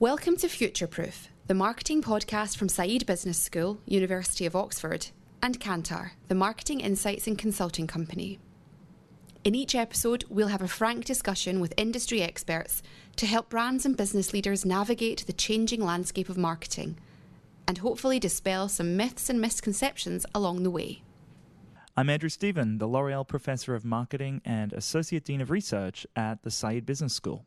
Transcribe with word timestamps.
Welcome 0.00 0.36
to 0.38 0.48
Future 0.48 0.88
Proof, 0.88 1.28
the 1.46 1.54
marketing 1.54 2.02
podcast 2.02 2.56
from 2.56 2.66
Saïd 2.66 3.06
Business 3.06 3.40
School, 3.40 3.78
University 3.86 4.44
of 4.44 4.56
Oxford, 4.56 5.06
and 5.40 5.60
Kantar, 5.60 6.10
the 6.26 6.34
marketing 6.34 6.80
insights 6.80 7.28
and 7.28 7.38
consulting 7.38 7.86
company. 7.86 8.40
In 9.44 9.54
each 9.54 9.76
episode, 9.76 10.24
we'll 10.28 10.48
have 10.48 10.62
a 10.62 10.68
frank 10.68 11.04
discussion 11.04 11.60
with 11.60 11.72
industry 11.76 12.22
experts 12.22 12.82
to 13.14 13.26
help 13.26 13.48
brands 13.48 13.86
and 13.86 13.96
business 13.96 14.32
leaders 14.32 14.64
navigate 14.64 15.24
the 15.28 15.32
changing 15.32 15.80
landscape 15.80 16.28
of 16.28 16.36
marketing 16.36 16.98
and 17.68 17.78
hopefully 17.78 18.18
dispel 18.18 18.68
some 18.68 18.96
myths 18.96 19.30
and 19.30 19.40
misconceptions 19.40 20.26
along 20.34 20.64
the 20.64 20.70
way. 20.70 21.02
I'm 21.96 22.10
Andrew 22.10 22.30
Stephen, 22.30 22.78
the 22.78 22.88
L'Oreal 22.88 23.26
Professor 23.26 23.76
of 23.76 23.84
Marketing 23.84 24.42
and 24.44 24.72
Associate 24.72 25.24
Dean 25.24 25.40
of 25.40 25.52
Research 25.52 26.04
at 26.16 26.42
the 26.42 26.50
Saïd 26.50 26.84
Business 26.84 27.14
School. 27.14 27.46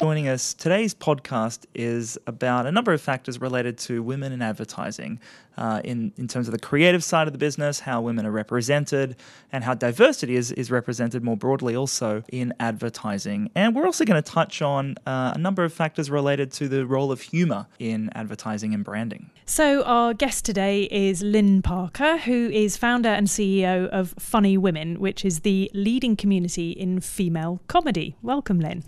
Joining 0.00 0.26
us, 0.26 0.54
today's 0.54 0.92
podcast 0.92 1.66
is 1.72 2.18
about 2.26 2.66
a 2.66 2.72
number 2.72 2.92
of 2.92 3.00
factors 3.00 3.40
related 3.40 3.78
to 3.78 4.02
women 4.02 4.32
in 4.32 4.42
advertising, 4.42 5.20
uh, 5.56 5.82
in, 5.84 6.12
in 6.16 6.26
terms 6.26 6.48
of 6.48 6.52
the 6.52 6.58
creative 6.58 7.04
side 7.04 7.28
of 7.28 7.32
the 7.32 7.38
business, 7.38 7.78
how 7.78 8.00
women 8.00 8.26
are 8.26 8.32
represented, 8.32 9.14
and 9.52 9.62
how 9.62 9.72
diversity 9.72 10.34
is, 10.34 10.50
is 10.50 10.68
represented 10.68 11.22
more 11.22 11.36
broadly 11.36 11.76
also 11.76 12.24
in 12.32 12.52
advertising. 12.58 13.52
And 13.54 13.72
we're 13.72 13.86
also 13.86 14.04
going 14.04 14.20
to 14.20 14.28
touch 14.28 14.62
on 14.62 14.96
uh, 15.06 15.34
a 15.36 15.38
number 15.38 15.62
of 15.62 15.72
factors 15.72 16.10
related 16.10 16.50
to 16.54 16.66
the 16.66 16.84
role 16.84 17.12
of 17.12 17.20
humour 17.20 17.68
in 17.78 18.10
advertising 18.16 18.74
and 18.74 18.82
branding. 18.84 19.30
So, 19.46 19.84
our 19.84 20.12
guest 20.12 20.44
today 20.44 20.88
is 20.90 21.22
Lynne 21.22 21.62
Parker, 21.62 22.18
who 22.18 22.50
is 22.50 22.76
founder 22.76 23.10
and 23.10 23.28
CEO 23.28 23.88
of 23.90 24.12
Funny 24.18 24.58
Women, 24.58 24.98
which 24.98 25.24
is 25.24 25.40
the 25.40 25.70
leading 25.72 26.16
community 26.16 26.72
in 26.72 26.98
female 26.98 27.60
comedy. 27.68 28.16
Welcome, 28.22 28.58
Lynne. 28.58 28.82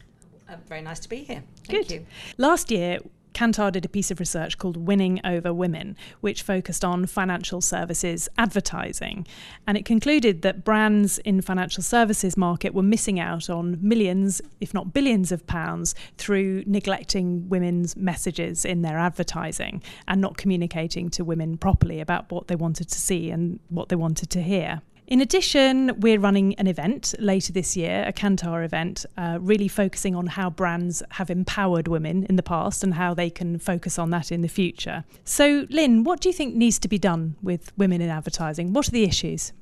Uh, 0.48 0.56
very 0.66 0.82
nice 0.82 1.00
to 1.00 1.08
be 1.08 1.18
here. 1.18 1.42
Thank 1.66 1.88
Good. 1.88 1.94
you. 1.94 2.06
Last 2.38 2.70
year, 2.70 3.00
Kantar 3.36 3.70
did 3.70 3.84
a 3.84 3.88
piece 3.90 4.10
of 4.10 4.18
research 4.18 4.56
called 4.56 4.78
Winning 4.78 5.20
Over 5.22 5.52
Women, 5.52 5.94
which 6.22 6.40
focused 6.42 6.82
on 6.82 7.04
financial 7.04 7.60
services 7.60 8.30
advertising. 8.38 9.26
And 9.66 9.76
it 9.76 9.84
concluded 9.84 10.40
that 10.40 10.64
brands 10.64 11.18
in 11.18 11.42
financial 11.42 11.82
services 11.82 12.38
market 12.38 12.72
were 12.72 12.82
missing 12.82 13.20
out 13.20 13.50
on 13.50 13.76
millions, 13.82 14.40
if 14.62 14.72
not 14.72 14.94
billions 14.94 15.32
of 15.32 15.46
pounds 15.46 15.94
through 16.16 16.64
neglecting 16.66 17.46
women's 17.50 17.94
messages 17.94 18.64
in 18.64 18.80
their 18.80 18.96
advertising 18.96 19.82
and 20.08 20.18
not 20.18 20.38
communicating 20.38 21.10
to 21.10 21.22
women 21.22 21.58
properly 21.58 22.00
about 22.00 22.32
what 22.32 22.48
they 22.48 22.56
wanted 22.56 22.88
to 22.88 22.98
see 22.98 23.30
and 23.30 23.60
what 23.68 23.90
they 23.90 23.96
wanted 23.96 24.30
to 24.30 24.40
hear. 24.40 24.80
In 25.06 25.20
addition, 25.20 26.00
we're 26.00 26.18
running 26.18 26.56
an 26.56 26.66
event 26.66 27.14
later 27.20 27.52
this 27.52 27.76
year, 27.76 28.04
a 28.08 28.12
Kantar 28.12 28.64
event, 28.64 29.06
uh, 29.16 29.38
really 29.40 29.68
focusing 29.68 30.16
on 30.16 30.26
how 30.26 30.50
brands 30.50 31.00
have 31.12 31.30
empowered 31.30 31.86
women 31.86 32.24
in 32.24 32.34
the 32.34 32.42
past 32.42 32.82
and 32.82 32.94
how 32.94 33.14
they 33.14 33.30
can 33.30 33.60
focus 33.60 34.00
on 34.00 34.10
that 34.10 34.32
in 34.32 34.42
the 34.42 34.48
future. 34.48 35.04
So, 35.24 35.66
Lynne, 35.70 36.02
what 36.02 36.20
do 36.20 36.28
you 36.28 36.32
think 36.32 36.56
needs 36.56 36.80
to 36.80 36.88
be 36.88 36.98
done 36.98 37.36
with 37.40 37.70
women 37.78 38.00
in 38.00 38.10
advertising? 38.10 38.72
What 38.72 38.88
are 38.88 38.90
the 38.90 39.04
issues? 39.04 39.52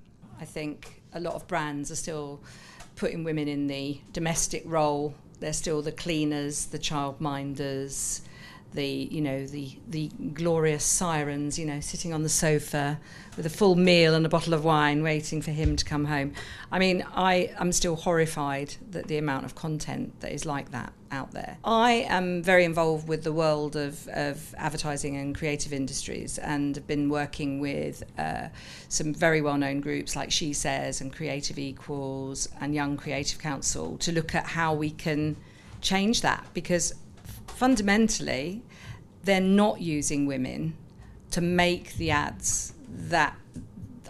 I 0.41 0.47
think 0.47 1.03
a 1.13 1.21
lot 1.21 1.35
of 1.35 1.47
brands 1.47 1.91
are 1.91 1.97
still 1.97 2.41
putting 2.97 3.23
women 3.23 3.47
in 3.47 3.67
the 3.67 4.01
domestic 4.15 4.63
role. 4.65 5.15
They're 5.41 5.53
still 5.53 5.83
the 5.83 5.93
cleaners, 5.93 6.67
the 6.67 6.79
childminders, 6.79 8.23
the 8.75 9.09
you 9.11 9.21
know 9.21 9.47
the 9.47 9.79
the 9.89 10.09
glorious 10.35 10.85
sirens, 10.85 11.59
you 11.59 11.67
know, 11.67 11.81
sitting 11.81 12.13
on 12.13 12.23
the 12.23 12.29
sofa 12.29 12.99
with 13.37 13.47
a 13.47 13.51
full 13.51 13.77
meal 13.77 14.15
and 14.15 14.27
a 14.27 14.29
bottle 14.29 14.55
of 14.55 14.65
wine, 14.65 15.03
waiting 15.03 15.41
for 15.41 15.51
him 15.51 15.77
to 15.77 15.85
come 15.85 16.05
home. 16.05 16.33
I 16.71 16.79
mean, 16.79 17.05
I 17.15 17.55
am 17.59 17.73
still 17.73 17.97
horrified 17.97 18.75
that 18.91 19.07
the 19.07 19.19
amount 19.19 19.45
of 19.45 19.55
content 19.55 20.21
that 20.21 20.33
is 20.33 20.45
like 20.45 20.71
that 20.73 20.93
out 21.11 21.31
there. 21.33 21.57
I 21.65 22.07
am 22.09 22.43
very 22.43 22.65
involved 22.65 23.09
with 23.09 23.23
the 23.23 23.33
world 23.33 23.77
of, 23.77 24.09
of 24.09 24.55
advertising 24.59 25.17
and 25.17 25.37
creative 25.37 25.73
industries 25.73 26.39
and 26.39 26.75
have 26.75 26.87
been 26.87 27.09
working 27.09 27.61
with 27.61 28.03
uh, 28.19 28.49
some 28.89 29.15
very 29.15 29.41
well 29.41 29.57
known 29.57 29.81
groups 29.81 30.17
like 30.17 30.33
She 30.33 30.53
Says 30.53 31.01
and 31.01 31.13
Creative 31.13 31.59
Equals 31.59 32.49
and 32.61 32.75
Young 32.75 32.97
Creative 32.97 33.39
Council 33.39 33.97
to 33.99 34.13
look 34.13 34.35
at 34.35 34.47
how 34.47 34.75
we 34.75 34.91
can 34.91 35.37
change 35.81 36.23
that 36.23 36.45
because 36.55 36.95
fundamentally 37.47 38.63
they're 39.25 39.41
not 39.41 39.81
using 39.81 40.27
women 40.27 40.77
to 41.31 41.41
make 41.41 41.95
the 41.95 42.11
ads 42.11 42.75
that 42.87 43.37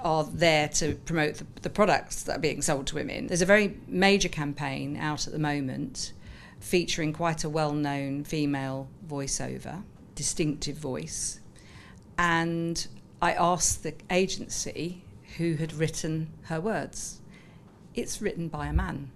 are 0.02 0.24
there 0.24 0.68
to 0.68 0.94
promote 1.06 1.36
the, 1.36 1.46
the 1.62 1.70
products 1.70 2.24
that 2.24 2.36
are 2.36 2.40
being 2.40 2.60
sold 2.60 2.86
to 2.88 2.94
women. 2.94 3.26
There's 3.26 3.42
a 3.42 3.46
very 3.46 3.78
major 3.88 4.28
campaign 4.28 4.96
out 4.96 5.26
at 5.26 5.32
the 5.32 5.38
moment 5.38 6.12
featuring 6.60 7.12
quite 7.12 7.44
a 7.44 7.48
well 7.48 7.72
known 7.72 8.24
female 8.24 8.88
voiceover, 9.08 9.82
distinctive 10.14 10.76
voice. 10.76 11.40
And 12.18 12.86
I 13.22 13.32
asked 13.32 13.82
the 13.82 13.94
agency 14.10 15.02
who 15.38 15.54
had 15.54 15.72
written 15.72 16.30
her 16.44 16.60
words. 16.60 17.20
It's 17.94 18.20
written 18.20 18.48
by 18.48 18.66
a 18.66 18.72
man. 18.72 19.10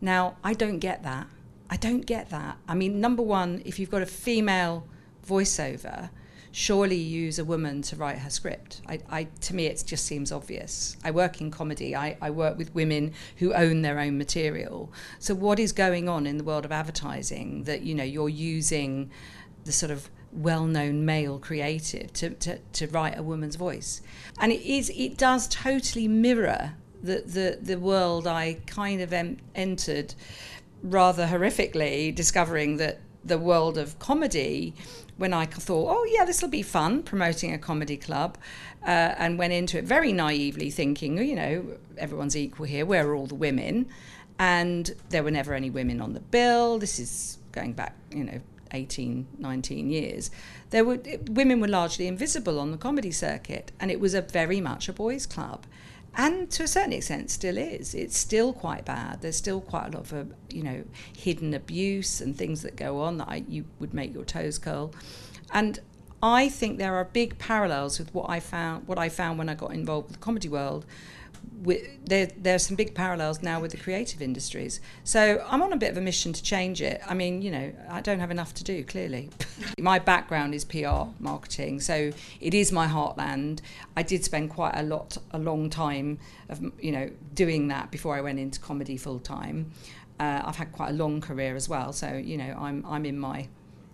Now, 0.00 0.36
I 0.44 0.54
don't 0.54 0.78
get 0.78 1.02
that. 1.02 1.26
I 1.72 1.76
don't 1.76 2.04
get 2.04 2.28
that. 2.28 2.58
I 2.68 2.74
mean, 2.74 3.00
number 3.00 3.22
one, 3.22 3.62
if 3.64 3.78
you've 3.78 3.90
got 3.90 4.02
a 4.02 4.06
female 4.06 4.86
voiceover, 5.26 6.10
surely 6.50 6.96
you 6.96 7.22
use 7.22 7.38
a 7.38 7.46
woman 7.46 7.80
to 7.80 7.96
write 7.96 8.18
her 8.18 8.28
script. 8.28 8.82
I, 8.86 8.98
I, 9.08 9.24
to 9.40 9.54
me, 9.54 9.64
it 9.64 9.82
just 9.86 10.04
seems 10.04 10.30
obvious. 10.30 10.98
I 11.02 11.12
work 11.12 11.40
in 11.40 11.50
comedy. 11.50 11.96
I, 11.96 12.18
I 12.20 12.28
work 12.28 12.58
with 12.58 12.74
women 12.74 13.14
who 13.38 13.54
own 13.54 13.80
their 13.80 13.98
own 13.98 14.18
material. 14.18 14.92
So 15.18 15.34
what 15.34 15.58
is 15.58 15.72
going 15.72 16.10
on 16.10 16.26
in 16.26 16.36
the 16.36 16.44
world 16.44 16.66
of 16.66 16.72
advertising 16.72 17.62
that 17.64 17.80
you 17.80 17.94
know 17.94 18.04
you're 18.04 18.28
using 18.28 19.10
the 19.64 19.72
sort 19.72 19.90
of 19.90 20.10
well-known 20.30 21.06
male 21.06 21.38
creative 21.38 22.12
to, 22.12 22.30
to, 22.34 22.58
to 22.74 22.86
write 22.88 23.16
a 23.16 23.22
woman's 23.22 23.56
voice, 23.56 24.02
and 24.38 24.52
it 24.52 24.60
is 24.60 24.90
it 24.90 25.16
does 25.16 25.48
totally 25.48 26.06
mirror 26.06 26.74
the 27.02 27.22
the, 27.24 27.58
the 27.62 27.78
world 27.78 28.26
I 28.26 28.58
kind 28.66 29.00
of 29.00 29.12
em- 29.14 29.38
entered 29.54 30.14
rather 30.82 31.26
horrifically, 31.26 32.14
discovering 32.14 32.76
that 32.78 33.00
the 33.24 33.38
world 33.38 33.78
of 33.78 33.98
comedy 33.98 34.74
when 35.16 35.32
I 35.32 35.46
thought, 35.46 35.94
oh, 35.94 36.04
yeah, 36.10 36.24
this 36.24 36.42
will 36.42 36.48
be 36.48 36.62
fun, 36.62 37.02
promoting 37.02 37.52
a 37.52 37.58
comedy 37.58 37.96
club, 37.96 38.38
uh, 38.82 39.14
and 39.18 39.38
went 39.38 39.52
into 39.52 39.78
it 39.78 39.84
very 39.84 40.12
naively 40.12 40.70
thinking, 40.70 41.18
you 41.18 41.36
know, 41.36 41.66
everyone's 41.98 42.36
equal 42.36 42.66
here, 42.66 42.84
where 42.84 43.06
are 43.08 43.14
all 43.14 43.26
the 43.26 43.34
women? 43.34 43.86
And 44.38 44.90
there 45.10 45.22
were 45.22 45.30
never 45.30 45.54
any 45.54 45.70
women 45.70 46.00
on 46.00 46.14
the 46.14 46.20
bill. 46.20 46.78
This 46.78 46.98
is 46.98 47.38
going 47.52 47.74
back, 47.74 47.94
you 48.10 48.24
know, 48.24 48.40
18, 48.72 49.26
19 49.38 49.90
years. 49.90 50.30
There 50.70 50.84
were 50.84 50.98
women 51.28 51.60
were 51.60 51.68
largely 51.68 52.06
invisible 52.06 52.58
on 52.58 52.72
the 52.72 52.78
comedy 52.78 53.12
circuit, 53.12 53.70
and 53.78 53.90
it 53.90 54.00
was 54.00 54.14
a 54.14 54.22
very 54.22 54.60
much 54.60 54.88
a 54.88 54.92
boys' 54.92 55.26
club 55.26 55.66
and 56.14 56.50
to 56.50 56.64
a 56.64 56.68
certain 56.68 56.92
extent 56.92 57.30
still 57.30 57.56
is. 57.56 57.94
It's 57.94 58.16
still 58.16 58.52
quite 58.52 58.84
bad. 58.84 59.22
There's 59.22 59.36
still 59.36 59.60
quite 59.60 59.86
a 59.86 59.96
lot 59.96 60.00
of 60.00 60.12
uh, 60.12 60.24
you 60.50 60.62
know 60.62 60.84
hidden 61.16 61.54
abuse 61.54 62.20
and 62.20 62.36
things 62.36 62.62
that 62.62 62.76
go 62.76 63.00
on 63.00 63.18
that 63.18 63.28
I, 63.28 63.44
you 63.48 63.64
would 63.78 63.94
make 63.94 64.12
your 64.12 64.24
toes 64.24 64.58
curl. 64.58 64.92
And 65.52 65.80
I 66.22 66.48
think 66.48 66.78
there 66.78 66.94
are 66.94 67.04
big 67.04 67.36
parallels 67.38 67.98
with 67.98 68.14
what 68.14 68.30
I 68.30 68.38
found 68.38 68.86
what 68.86 68.98
I 68.98 69.08
found 69.08 69.38
when 69.38 69.48
I 69.48 69.54
got 69.54 69.72
involved 69.72 70.08
with 70.08 70.18
the 70.18 70.22
comedy 70.22 70.48
world. 70.48 70.86
There, 71.64 72.26
there 72.26 72.54
are 72.56 72.60
some 72.60 72.76
big 72.76 72.94
parallels 72.94 73.42
now 73.42 73.60
with 73.60 73.72
the 73.72 73.76
creative 73.76 74.20
industries. 74.22 74.80
So 75.04 75.44
I'm 75.48 75.62
on 75.62 75.72
a 75.72 75.76
bit 75.76 75.90
of 75.90 75.96
a 75.96 76.00
mission 76.00 76.32
to 76.32 76.42
change 76.42 76.82
it. 76.82 77.00
I 77.06 77.14
mean, 77.14 77.40
you 77.40 77.50
know, 77.50 77.72
I 77.88 78.00
don't 78.00 78.18
have 78.18 78.30
enough 78.32 78.54
to 78.54 78.64
do, 78.64 78.84
clearly. 78.84 79.30
my 79.78 79.98
background 79.98 80.54
is 80.54 80.64
PR, 80.64 81.04
marketing, 81.20 81.80
so 81.80 82.12
it 82.40 82.54
is 82.54 82.72
my 82.72 82.86
heartland. 82.86 83.60
I 83.96 84.02
did 84.02 84.24
spend 84.24 84.50
quite 84.50 84.74
a 84.76 84.82
lot, 84.82 85.18
a 85.32 85.38
long 85.38 85.70
time 85.70 86.18
of, 86.48 86.60
you 86.80 86.92
know, 86.92 87.10
doing 87.34 87.68
that 87.68 87.92
before 87.92 88.16
I 88.16 88.20
went 88.20 88.40
into 88.40 88.58
comedy 88.60 88.96
full 88.96 89.20
time. 89.20 89.72
Uh, 90.18 90.42
I've 90.44 90.56
had 90.56 90.72
quite 90.72 90.90
a 90.90 90.94
long 90.94 91.20
career 91.20 91.54
as 91.54 91.68
well, 91.68 91.92
so, 91.92 92.12
you 92.12 92.36
know, 92.38 92.56
I'm, 92.58 92.84
I'm 92.86 93.06
in 93.06 93.18
my 93.18 93.48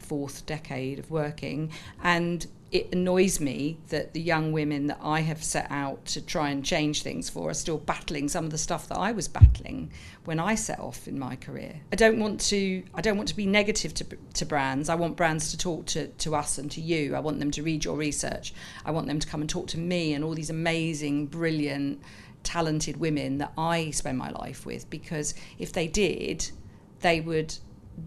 fourth 0.08 0.46
decade 0.46 0.98
of 0.98 1.10
working, 1.10 1.70
and 2.02 2.46
it 2.70 2.92
annoys 2.92 3.40
me 3.40 3.78
that 3.88 4.12
the 4.12 4.20
young 4.20 4.52
women 4.52 4.88
that 4.88 4.98
I 5.02 5.20
have 5.20 5.42
set 5.42 5.68
out 5.70 6.04
to 6.06 6.20
try 6.20 6.50
and 6.50 6.62
change 6.62 7.02
things 7.02 7.30
for 7.30 7.48
are 7.48 7.54
still 7.54 7.78
battling 7.78 8.28
some 8.28 8.44
of 8.44 8.50
the 8.50 8.58
stuff 8.58 8.88
that 8.88 8.98
I 8.98 9.12
was 9.12 9.26
battling 9.26 9.90
when 10.24 10.38
I 10.38 10.54
set 10.54 10.78
off 10.78 11.08
in 11.08 11.18
my 11.18 11.34
career. 11.36 11.80
I 11.92 11.96
don't 11.96 12.18
want 12.18 12.40
to 12.42 12.82
I 12.94 13.00
don't 13.00 13.16
want 13.16 13.30
to 13.30 13.36
be 13.36 13.46
negative 13.46 13.94
to, 13.94 14.04
to 14.34 14.44
brands. 14.44 14.90
I 14.90 14.96
want 14.96 15.16
brands 15.16 15.50
to 15.52 15.58
talk 15.58 15.86
to, 15.86 16.08
to 16.08 16.34
us 16.34 16.58
and 16.58 16.70
to 16.72 16.82
you. 16.82 17.14
I 17.14 17.20
want 17.20 17.38
them 17.38 17.50
to 17.52 17.62
read 17.62 17.86
your 17.86 17.96
research. 17.96 18.52
I 18.84 18.90
want 18.90 19.06
them 19.06 19.18
to 19.18 19.26
come 19.26 19.40
and 19.40 19.48
talk 19.48 19.68
to 19.68 19.78
me 19.78 20.12
and 20.12 20.22
all 20.22 20.34
these 20.34 20.50
amazing, 20.50 21.26
brilliant, 21.26 22.02
talented 22.42 22.98
women 22.98 23.38
that 23.38 23.52
I 23.56 23.90
spend 23.90 24.18
my 24.18 24.30
life 24.30 24.66
with 24.66 24.90
because 24.90 25.34
if 25.58 25.72
they 25.72 25.88
did, 25.88 26.50
they 27.00 27.20
would 27.20 27.56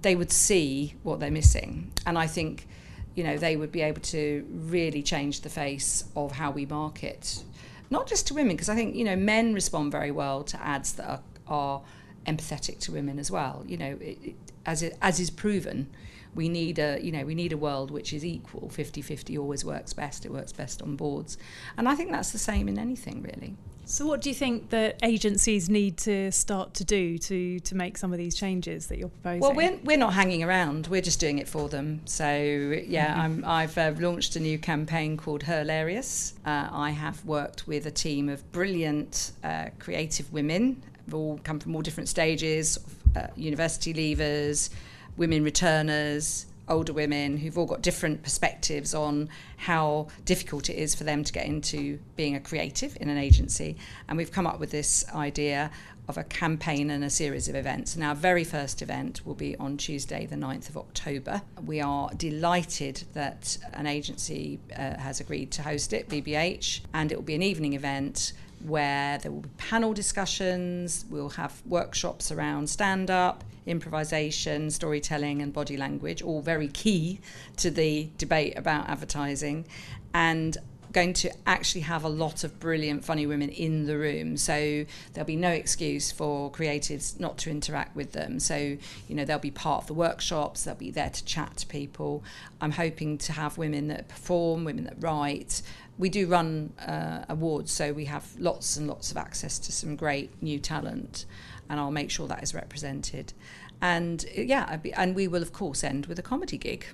they 0.01 0.15
would 0.15 0.31
see 0.31 0.95
what 1.03 1.19
they're 1.19 1.31
missing. 1.31 1.91
And 2.05 2.17
I 2.17 2.27
think, 2.27 2.67
you 3.15 3.23
know, 3.23 3.37
they 3.37 3.55
would 3.55 3.71
be 3.71 3.81
able 3.81 4.01
to 4.01 4.45
really 4.49 5.03
change 5.03 5.41
the 5.41 5.49
face 5.49 6.05
of 6.15 6.31
how 6.31 6.51
we 6.51 6.65
market, 6.65 7.43
not 7.89 8.07
just 8.07 8.27
to 8.27 8.33
women, 8.33 8.55
because 8.55 8.69
I 8.69 8.75
think, 8.75 8.95
you 8.95 9.03
know, 9.03 9.15
men 9.15 9.53
respond 9.53 9.91
very 9.91 10.11
well 10.11 10.43
to 10.43 10.61
ads 10.65 10.93
that 10.93 11.09
are, 11.09 11.21
are 11.47 11.81
empathetic 12.25 12.79
to 12.81 12.91
women 12.91 13.19
as 13.19 13.29
well. 13.29 13.63
You 13.67 13.77
know, 13.77 13.97
it, 13.99 14.17
it, 14.23 14.35
as, 14.65 14.81
it, 14.83 14.97
as 15.01 15.19
is 15.19 15.29
proven, 15.29 15.89
we 16.35 16.49
need 16.49 16.79
a 16.79 16.99
you 17.01 17.11
know 17.11 17.25
we 17.25 17.35
need 17.35 17.51
a 17.51 17.57
world 17.57 17.91
which 17.91 18.13
is 18.13 18.23
equal 18.23 18.69
50-50 18.73 19.39
always 19.39 19.65
works 19.65 19.93
best 19.93 20.25
it 20.25 20.31
works 20.31 20.51
best 20.51 20.81
on 20.81 20.95
boards 20.95 21.37
and 21.77 21.89
i 21.89 21.95
think 21.95 22.11
that's 22.11 22.31
the 22.31 22.39
same 22.39 22.67
in 22.67 22.77
anything 22.79 23.21
really 23.21 23.55
so, 23.91 24.05
what 24.05 24.21
do 24.21 24.29
you 24.29 24.35
think 24.35 24.69
that 24.69 24.99
agencies 25.03 25.69
need 25.69 25.97
to 25.97 26.31
start 26.31 26.73
to 26.75 26.85
do 26.85 27.17
to 27.17 27.59
to 27.59 27.75
make 27.75 27.97
some 27.97 28.13
of 28.13 28.17
these 28.17 28.35
changes 28.35 28.87
that 28.87 28.97
you're 28.97 29.09
proposing? 29.09 29.41
Well, 29.41 29.53
we're, 29.53 29.77
we're 29.83 29.97
not 29.97 30.13
hanging 30.13 30.43
around. 30.43 30.87
We're 30.87 31.01
just 31.01 31.19
doing 31.19 31.39
it 31.39 31.47
for 31.49 31.67
them. 31.67 31.99
So, 32.05 32.31
yeah, 32.33 33.13
I'm, 33.19 33.43
I've 33.43 33.77
uh, 33.77 33.93
launched 33.99 34.37
a 34.37 34.39
new 34.39 34.57
campaign 34.57 35.17
called 35.17 35.43
HERlarious. 35.43 36.33
Uh, 36.45 36.69
I 36.71 36.91
have 36.91 37.25
worked 37.25 37.67
with 37.67 37.85
a 37.85 37.91
team 37.91 38.29
of 38.29 38.49
brilliant, 38.53 39.31
uh, 39.43 39.69
creative 39.79 40.31
women. 40.31 40.81
All 41.11 41.41
come 41.43 41.59
from 41.59 41.75
all 41.75 41.81
different 41.81 42.07
stages, 42.07 42.77
uh, 43.17 43.27
university 43.35 43.93
leavers, 43.93 44.69
women 45.17 45.43
returners, 45.43 46.45
older 46.67 46.93
women 46.93 47.37
who've 47.37 47.57
all 47.57 47.65
got 47.65 47.81
different 47.81 48.23
perspectives 48.23 48.93
on 48.93 49.29
how 49.57 50.07
difficult 50.25 50.69
it 50.69 50.75
is 50.75 50.95
for 50.95 51.03
them 51.03 51.23
to 51.23 51.33
get 51.33 51.45
into 51.45 51.99
being 52.15 52.35
a 52.35 52.39
creative 52.39 52.97
in 53.01 53.09
an 53.09 53.17
agency. 53.17 53.75
And 54.07 54.17
we've 54.17 54.31
come 54.31 54.47
up 54.47 54.59
with 54.59 54.71
this 54.71 55.05
idea 55.13 55.69
of 56.07 56.17
a 56.17 56.23
campaign 56.23 56.89
and 56.89 57.03
a 57.03 57.09
series 57.09 57.47
of 57.47 57.55
events. 57.55 57.95
And 57.95 58.03
our 58.03 58.15
very 58.15 58.43
first 58.43 58.81
event 58.81 59.25
will 59.25 59.35
be 59.35 59.55
on 59.57 59.77
Tuesday, 59.77 60.25
the 60.25 60.35
9th 60.35 60.69
of 60.69 60.77
October. 60.77 61.41
We 61.65 61.79
are 61.79 62.09
delighted 62.15 63.03
that 63.13 63.57
an 63.73 63.85
agency 63.85 64.59
uh, 64.71 64.97
has 64.97 65.19
agreed 65.19 65.51
to 65.51 65.63
host 65.63 65.93
it, 65.93 66.09
BBH, 66.09 66.81
and 66.93 67.11
it 67.11 67.15
will 67.15 67.23
be 67.23 67.35
an 67.35 67.43
evening 67.43 67.73
event 67.73 68.33
where 68.65 69.17
there 69.19 69.31
will 69.31 69.41
be 69.41 69.49
panel 69.57 69.93
discussions, 69.93 71.05
we'll 71.09 71.29
have 71.29 71.61
workshops 71.65 72.31
around 72.31 72.69
stand 72.69 73.09
up, 73.09 73.43
improvisation, 73.65 74.69
storytelling, 74.71 75.41
and 75.41 75.53
body 75.53 75.77
language, 75.77 76.21
all 76.21 76.41
very 76.41 76.67
key 76.67 77.19
to 77.57 77.69
the 77.69 78.09
debate 78.17 78.57
about 78.57 78.89
advertising. 78.89 79.65
And 80.13 80.57
going 80.91 81.13
to 81.13 81.31
actually 81.47 81.81
have 81.81 82.03
a 82.03 82.09
lot 82.09 82.43
of 82.43 82.59
brilliant 82.59 83.03
funny 83.03 83.25
women 83.25 83.49
in 83.49 83.85
the 83.85 83.97
room. 83.97 84.37
So 84.37 84.85
there'll 85.13 85.27
be 85.27 85.35
no 85.35 85.49
excuse 85.49 86.11
for 86.11 86.51
creatives 86.51 87.19
not 87.19 87.37
to 87.39 87.49
interact 87.49 87.95
with 87.95 88.11
them. 88.11 88.39
So 88.39 88.55
you 88.55 89.15
know 89.15 89.25
they'll 89.25 89.39
be 89.39 89.51
part 89.51 89.83
of 89.83 89.87
the 89.87 89.93
workshops 89.93 90.63
they'll 90.63 90.75
be 90.75 90.91
there 90.91 91.09
to 91.09 91.25
chat 91.25 91.57
to 91.57 91.67
people. 91.67 92.23
I'm 92.59 92.71
hoping 92.71 93.17
to 93.19 93.33
have 93.33 93.57
women 93.57 93.87
that 93.87 94.07
perform 94.07 94.63
women 94.63 94.85
that 94.85 94.95
write. 94.99 95.61
We 95.97 96.09
do 96.09 96.27
run 96.27 96.73
uh, 96.79 97.25
awards 97.29 97.71
so 97.71 97.93
we 97.93 98.05
have 98.05 98.27
lots 98.39 98.77
and 98.77 98.87
lots 98.87 99.11
of 99.11 99.17
access 99.17 99.59
to 99.59 99.71
some 99.71 99.95
great 99.95 100.41
new 100.41 100.59
talent. 100.59 101.25
And 101.71 101.79
I'll 101.79 101.89
make 101.89 102.11
sure 102.11 102.27
that 102.27 102.43
is 102.43 102.53
represented. 102.53 103.33
And 103.81 104.23
yeah, 104.35 104.77
and 104.95 105.15
we 105.15 105.27
will, 105.27 105.41
of 105.41 105.53
course, 105.53 105.83
end 105.83 106.05
with 106.05 106.19
a 106.19 106.21
comedy 106.21 106.57
gig 106.57 106.85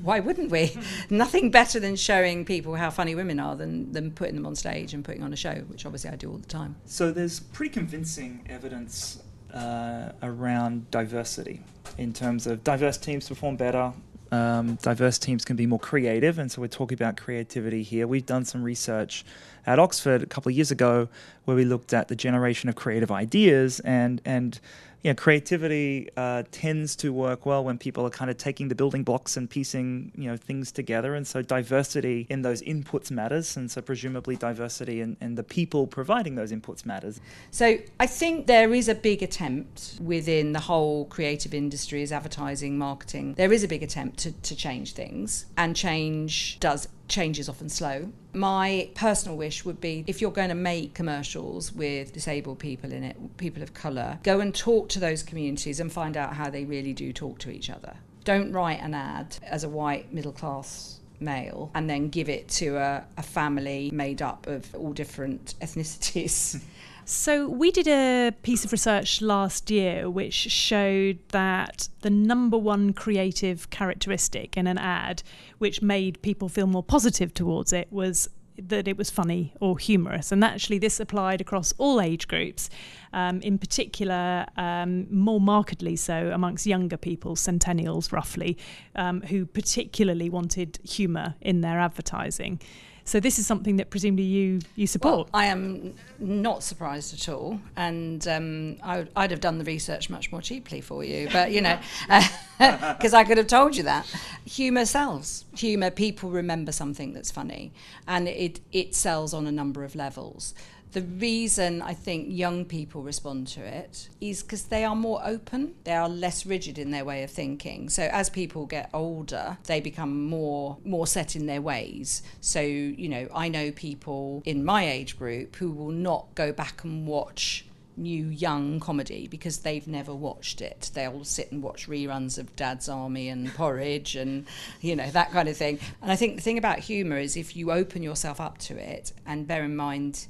why 0.00 0.20
wouldn't 0.20 0.50
we? 0.50 0.76
Nothing 1.10 1.50
better 1.50 1.80
than 1.80 1.96
showing 1.96 2.44
people 2.44 2.74
how 2.74 2.90
funny 2.90 3.14
women 3.14 3.40
are 3.40 3.56
than, 3.56 3.92
than 3.92 4.10
putting 4.12 4.34
them 4.34 4.46
on 4.46 4.54
stage 4.54 4.94
and 4.94 5.04
putting 5.04 5.22
on 5.22 5.32
a 5.32 5.36
show, 5.36 5.54
which 5.68 5.86
obviously 5.86 6.10
I 6.10 6.16
do 6.16 6.30
all 6.30 6.38
the 6.38 6.46
time. 6.46 6.76
So 6.86 7.10
there's 7.10 7.40
pretty 7.40 7.72
convincing 7.72 8.44
evidence 8.48 9.22
uh, 9.52 10.12
around 10.22 10.90
diversity 10.90 11.62
in 11.98 12.12
terms 12.12 12.46
of 12.46 12.64
diverse 12.64 12.96
teams 12.96 13.28
perform 13.28 13.56
better. 13.56 13.92
Um, 14.32 14.76
diverse 14.76 15.18
teams 15.18 15.44
can 15.44 15.56
be 15.56 15.66
more 15.66 15.78
creative, 15.78 16.38
and 16.38 16.50
so 16.50 16.62
we're 16.62 16.68
talking 16.68 16.96
about 16.96 17.18
creativity 17.18 17.82
here. 17.82 18.06
We've 18.06 18.24
done 18.24 18.46
some 18.46 18.62
research 18.62 19.26
at 19.66 19.78
Oxford 19.78 20.22
a 20.22 20.26
couple 20.26 20.48
of 20.48 20.56
years 20.56 20.70
ago 20.70 21.08
where 21.44 21.54
we 21.54 21.66
looked 21.66 21.92
at 21.92 22.08
the 22.08 22.16
generation 22.16 22.70
of 22.70 22.74
creative 22.74 23.10
ideas 23.12 23.80
and 23.80 24.22
and 24.24 24.58
you 25.02 25.10
know, 25.10 25.14
creativity 25.14 26.08
uh, 26.16 26.44
tends 26.52 26.94
to 26.96 27.12
work 27.12 27.44
well 27.44 27.64
when 27.64 27.76
people 27.76 28.06
are 28.06 28.10
kind 28.10 28.30
of 28.30 28.36
taking 28.36 28.68
the 28.68 28.74
building 28.74 29.02
blocks 29.02 29.36
and 29.36 29.50
piecing, 29.50 30.12
you 30.14 30.30
know, 30.30 30.36
things 30.36 30.70
together. 30.70 31.14
And 31.14 31.26
so 31.26 31.42
diversity 31.42 32.26
in 32.30 32.42
those 32.42 32.62
inputs 32.62 33.10
matters. 33.10 33.56
And 33.56 33.70
so 33.70 33.80
presumably 33.80 34.36
diversity 34.36 35.00
in, 35.00 35.16
the 35.34 35.42
people 35.42 35.86
providing 35.86 36.34
those 36.34 36.52
inputs 36.52 36.84
matters. 36.84 37.20
So 37.50 37.78
I 37.98 38.06
think 38.06 38.46
there 38.46 38.74
is 38.74 38.88
a 38.88 38.94
big 38.94 39.22
attempt 39.22 39.98
within 40.00 40.52
the 40.52 40.60
whole 40.60 41.06
creative 41.06 41.54
industries, 41.54 42.12
advertising, 42.12 42.76
marketing. 42.76 43.34
There 43.34 43.52
is 43.52 43.64
a 43.64 43.68
big 43.68 43.82
attempt 43.82 44.18
to, 44.18 44.32
to 44.32 44.54
change 44.54 44.92
things, 44.92 45.46
and 45.56 45.74
change 45.74 46.60
does 46.60 46.86
change 47.12 47.38
is 47.38 47.48
often 47.48 47.68
slow. 47.68 48.10
My 48.32 48.88
personal 48.94 49.36
wish 49.36 49.64
would 49.64 49.80
be 49.80 50.04
if 50.06 50.20
you're 50.20 50.32
going 50.32 50.48
to 50.48 50.54
make 50.54 50.94
commercials 50.94 51.72
with 51.72 52.12
disabled 52.12 52.58
people 52.58 52.90
in 52.90 53.04
it, 53.04 53.36
people 53.36 53.62
of 53.62 53.74
colour, 53.74 54.18
go 54.22 54.40
and 54.40 54.54
talk 54.54 54.88
to 54.90 54.98
those 54.98 55.22
communities 55.22 55.78
and 55.78 55.92
find 55.92 56.16
out 56.16 56.34
how 56.34 56.50
they 56.50 56.64
really 56.64 56.92
do 56.92 57.12
talk 57.12 57.38
to 57.40 57.50
each 57.50 57.70
other. 57.70 57.94
Don't 58.24 58.52
write 58.52 58.80
an 58.80 58.94
ad 58.94 59.36
as 59.42 59.62
a 59.64 59.68
white 59.68 60.12
middle 60.12 60.32
class 60.32 61.00
male 61.20 61.70
and 61.74 61.88
then 61.88 62.08
give 62.08 62.28
it 62.28 62.48
to 62.48 62.76
a, 62.76 63.04
a 63.16 63.22
family 63.22 63.90
made 63.92 64.22
up 64.22 64.46
of 64.46 64.74
all 64.74 64.92
different 64.92 65.54
ethnicities. 65.60 66.60
So, 67.04 67.48
we 67.48 67.72
did 67.72 67.88
a 67.88 68.32
piece 68.42 68.64
of 68.64 68.70
research 68.70 69.20
last 69.20 69.70
year 69.70 70.08
which 70.08 70.34
showed 70.34 71.18
that 71.30 71.88
the 72.02 72.10
number 72.10 72.56
one 72.56 72.92
creative 72.92 73.70
characteristic 73.70 74.56
in 74.56 74.68
an 74.68 74.78
ad 74.78 75.24
which 75.58 75.82
made 75.82 76.22
people 76.22 76.48
feel 76.48 76.68
more 76.68 76.82
positive 76.82 77.34
towards 77.34 77.72
it 77.72 77.88
was 77.90 78.28
that 78.56 78.86
it 78.86 78.96
was 78.96 79.10
funny 79.10 79.52
or 79.60 79.78
humorous. 79.78 80.30
And 80.30 80.44
actually, 80.44 80.78
this 80.78 81.00
applied 81.00 81.40
across 81.40 81.72
all 81.78 82.00
age 82.00 82.28
groups, 82.28 82.70
um, 83.12 83.40
in 83.40 83.58
particular, 83.58 84.46
um, 84.56 85.06
more 85.10 85.40
markedly 85.40 85.96
so 85.96 86.30
amongst 86.32 86.66
younger 86.66 86.96
people, 86.96 87.34
centennials 87.34 88.12
roughly, 88.12 88.56
um, 88.94 89.22
who 89.22 89.46
particularly 89.46 90.30
wanted 90.30 90.78
humour 90.84 91.34
in 91.40 91.62
their 91.62 91.80
advertising. 91.80 92.60
So 93.04 93.20
this 93.20 93.38
is 93.38 93.46
something 93.46 93.76
that 93.76 93.90
presumably 93.90 94.24
you 94.24 94.60
you 94.76 94.86
support. 94.86 95.14
Well, 95.14 95.28
I 95.34 95.46
am 95.46 95.94
not 96.18 96.62
surprised 96.62 97.12
at 97.14 97.28
all, 97.28 97.60
and 97.76 98.26
um, 98.28 98.76
I, 98.82 99.06
would 99.16 99.30
have 99.30 99.40
done 99.40 99.58
the 99.58 99.64
research 99.64 100.08
much 100.08 100.30
more 100.30 100.40
cheaply 100.40 100.80
for 100.80 101.02
you. 101.02 101.28
But 101.32 101.50
you 101.50 101.60
know, 101.60 101.78
because 102.58 103.12
I 103.12 103.24
could 103.24 103.38
have 103.38 103.48
told 103.48 103.76
you 103.76 103.82
that 103.84 104.06
humour 104.44 104.84
sells. 104.84 105.44
Humour, 105.56 105.90
people 105.90 106.30
remember 106.30 106.70
something 106.70 107.12
that's 107.12 107.30
funny, 107.30 107.72
and 108.06 108.28
it 108.28 108.60
it 108.72 108.94
sells 108.94 109.34
on 109.34 109.46
a 109.46 109.52
number 109.52 109.84
of 109.84 109.94
levels 109.94 110.54
the 110.92 111.02
reason 111.02 111.80
I 111.82 111.94
think 111.94 112.28
young 112.28 112.64
people 112.64 113.02
respond 113.02 113.46
to 113.48 113.60
it 113.60 114.08
is 114.20 114.42
because 114.42 114.64
they 114.64 114.84
are 114.84 114.94
more 114.94 115.20
open, 115.24 115.74
they 115.84 115.94
are 115.94 116.08
less 116.08 116.44
rigid 116.44 116.78
in 116.78 116.90
their 116.90 117.04
way 117.04 117.22
of 117.22 117.30
thinking. 117.30 117.88
So 117.88 118.02
as 118.04 118.28
people 118.28 118.66
get 118.66 118.90
older, 118.92 119.56
they 119.64 119.80
become 119.80 120.26
more 120.26 120.76
more 120.84 121.06
set 121.06 121.34
in 121.34 121.46
their 121.46 121.62
ways. 121.62 122.22
So, 122.40 122.60
you 122.60 123.08
know, 123.08 123.28
I 123.34 123.48
know 123.48 123.72
people 123.72 124.42
in 124.44 124.64
my 124.64 124.88
age 124.88 125.18
group 125.18 125.56
who 125.56 125.70
will 125.70 125.90
not 125.90 126.34
go 126.34 126.52
back 126.52 126.84
and 126.84 127.06
watch 127.06 127.64
new 127.96 128.26
young 128.26 128.80
comedy 128.80 129.26
because 129.28 129.58
they've 129.58 129.86
never 129.86 130.14
watched 130.14 130.60
it. 130.60 130.90
They'll 130.94 131.24
sit 131.24 131.52
and 131.52 131.62
watch 131.62 131.88
reruns 131.88 132.38
of 132.38 132.54
Dad's 132.56 132.88
Army 132.88 133.28
and 133.28 133.52
Porridge 133.54 134.16
and 134.16 134.46
you 134.80 134.96
know 134.96 135.10
that 135.10 135.30
kind 135.30 135.48
of 135.48 135.56
thing. 135.56 135.78
And 136.00 136.10
I 136.10 136.16
think 136.16 136.36
the 136.36 136.42
thing 136.42 136.58
about 136.58 136.78
humor 136.80 137.18
is 137.18 137.36
if 137.36 137.56
you 137.56 137.70
open 137.70 138.02
yourself 138.02 138.40
up 138.40 138.58
to 138.58 138.76
it 138.76 139.12
and 139.26 139.46
bear 139.46 139.64
in 139.64 139.76
mind 139.76 140.26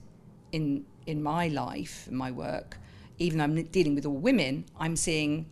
in 0.52 0.85
in 1.06 1.23
my 1.23 1.49
life, 1.49 2.06
in 2.09 2.16
my 2.16 2.30
work, 2.30 2.78
even 3.18 3.38
though 3.38 3.44
I'm 3.44 3.62
dealing 3.64 3.94
with 3.94 4.06
all 4.06 4.16
women, 4.16 4.64
I'm 4.78 4.97
seeing 4.97 5.47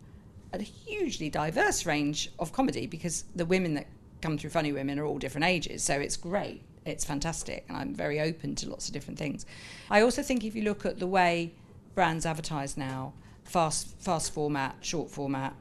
a 0.53 0.61
hugely 0.61 1.29
diverse 1.29 1.85
range 1.85 2.31
of 2.39 2.53
comedy 2.53 2.87
because 2.87 3.25
the 3.35 3.45
women 3.45 3.73
that 3.73 3.87
come 4.21 4.37
through 4.37 4.51
Funny 4.51 4.71
Women 4.71 4.99
are 4.99 5.05
all 5.05 5.17
different 5.17 5.45
ages. 5.45 5.83
So 5.83 5.95
it's 5.95 6.17
great. 6.17 6.61
It's 6.85 7.05
fantastic. 7.05 7.65
And 7.67 7.77
I'm 7.77 7.93
very 7.93 8.19
open 8.19 8.55
to 8.55 8.69
lots 8.69 8.87
of 8.87 8.93
different 8.93 9.17
things. 9.17 9.45
I 9.89 10.01
also 10.01 10.21
think 10.21 10.43
if 10.43 10.55
you 10.55 10.63
look 10.63 10.85
at 10.85 10.99
the 10.99 11.07
way 11.07 11.53
brands 11.95 12.25
advertise 12.25 12.77
now, 12.77 13.13
fast 13.43 13.95
fast 13.99 14.33
format, 14.33 14.75
short 14.81 15.09
format, 15.09 15.53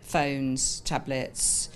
phones, 0.00 0.80
tablets, 0.80 1.70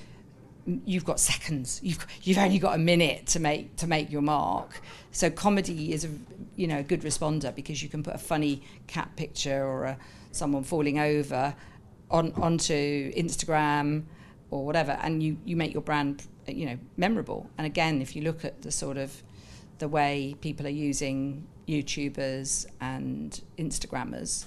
you've 0.84 1.04
got 1.04 1.20
seconds. 1.20 1.80
You've 1.82 2.06
you've 2.22 2.38
only 2.38 2.58
got 2.58 2.74
a 2.74 2.78
minute 2.78 3.26
to 3.28 3.40
make 3.40 3.76
to 3.76 3.86
make 3.86 4.10
your 4.10 4.22
mark. 4.22 4.80
So 5.12 5.30
comedy 5.30 5.92
is 5.92 6.04
a 6.04 6.10
you 6.56 6.66
know 6.66 6.78
a 6.78 6.82
good 6.82 7.02
responder 7.02 7.54
because 7.54 7.82
you 7.82 7.88
can 7.88 8.02
put 8.02 8.14
a 8.14 8.18
funny 8.18 8.62
cat 8.86 9.14
picture 9.16 9.64
or 9.64 9.84
a, 9.84 9.98
someone 10.32 10.64
falling 10.64 10.98
over 10.98 11.54
on 12.10 12.32
onto 12.32 13.12
Instagram 13.12 14.04
or 14.50 14.64
whatever, 14.64 14.92
and 15.02 15.22
you 15.22 15.38
you 15.44 15.56
make 15.56 15.72
your 15.72 15.82
brand 15.82 16.26
you 16.46 16.66
know 16.66 16.78
memorable. 16.96 17.48
And 17.56 17.66
again, 17.66 18.02
if 18.02 18.14
you 18.14 18.22
look 18.22 18.44
at 18.44 18.62
the 18.62 18.70
sort 18.70 18.96
of 18.96 19.22
the 19.78 19.88
way 19.88 20.34
people 20.40 20.66
are 20.66 20.70
using 20.70 21.46
YouTubers 21.68 22.66
and 22.80 23.40
Instagrammers. 23.58 24.46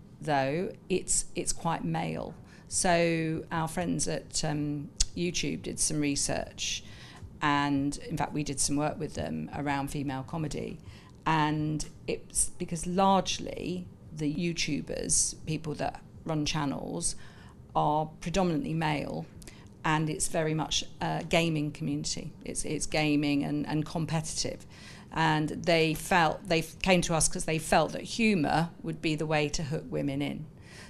though, 0.21 0.71
it's 0.89 1.25
it's 1.35 1.53
quite 1.53 1.83
male. 1.83 2.33
So 2.67 3.43
our 3.51 3.67
friends 3.67 4.07
at 4.07 4.43
um, 4.45 4.89
YouTube 5.15 5.63
did 5.63 5.79
some 5.79 5.99
research, 5.99 6.83
and 7.41 7.97
in 8.09 8.17
fact, 8.17 8.33
we 8.33 8.43
did 8.43 8.59
some 8.59 8.75
work 8.75 8.97
with 8.99 9.15
them 9.15 9.49
around 9.55 9.89
female 9.89 10.23
comedy, 10.23 10.79
and 11.25 11.85
it's 12.07 12.49
because 12.57 12.87
largely 12.87 13.87
the 14.15 14.33
YouTubers, 14.33 15.35
people 15.45 15.73
that 15.75 16.01
run 16.25 16.45
channels, 16.45 17.15
are 17.75 18.09
predominantly 18.21 18.73
male. 18.73 19.25
And 19.83 20.11
it's 20.11 20.27
very 20.27 20.53
much 20.53 20.83
a 21.01 21.23
gaming 21.27 21.71
community. 21.71 22.31
It's, 22.45 22.65
it's 22.65 22.85
gaming 22.85 23.43
and, 23.43 23.65
and 23.67 23.83
competitive 23.83 24.63
and 25.13 25.49
they 25.49 25.93
felt 25.93 26.47
they 26.47 26.61
came 26.61 27.01
to 27.01 27.13
us 27.13 27.27
because 27.27 27.45
they 27.45 27.57
felt 27.57 27.91
that 27.93 28.01
humour 28.01 28.69
would 28.83 29.01
be 29.01 29.15
the 29.15 29.25
way 29.25 29.49
to 29.49 29.63
hook 29.63 29.83
women 29.89 30.21
in. 30.21 30.45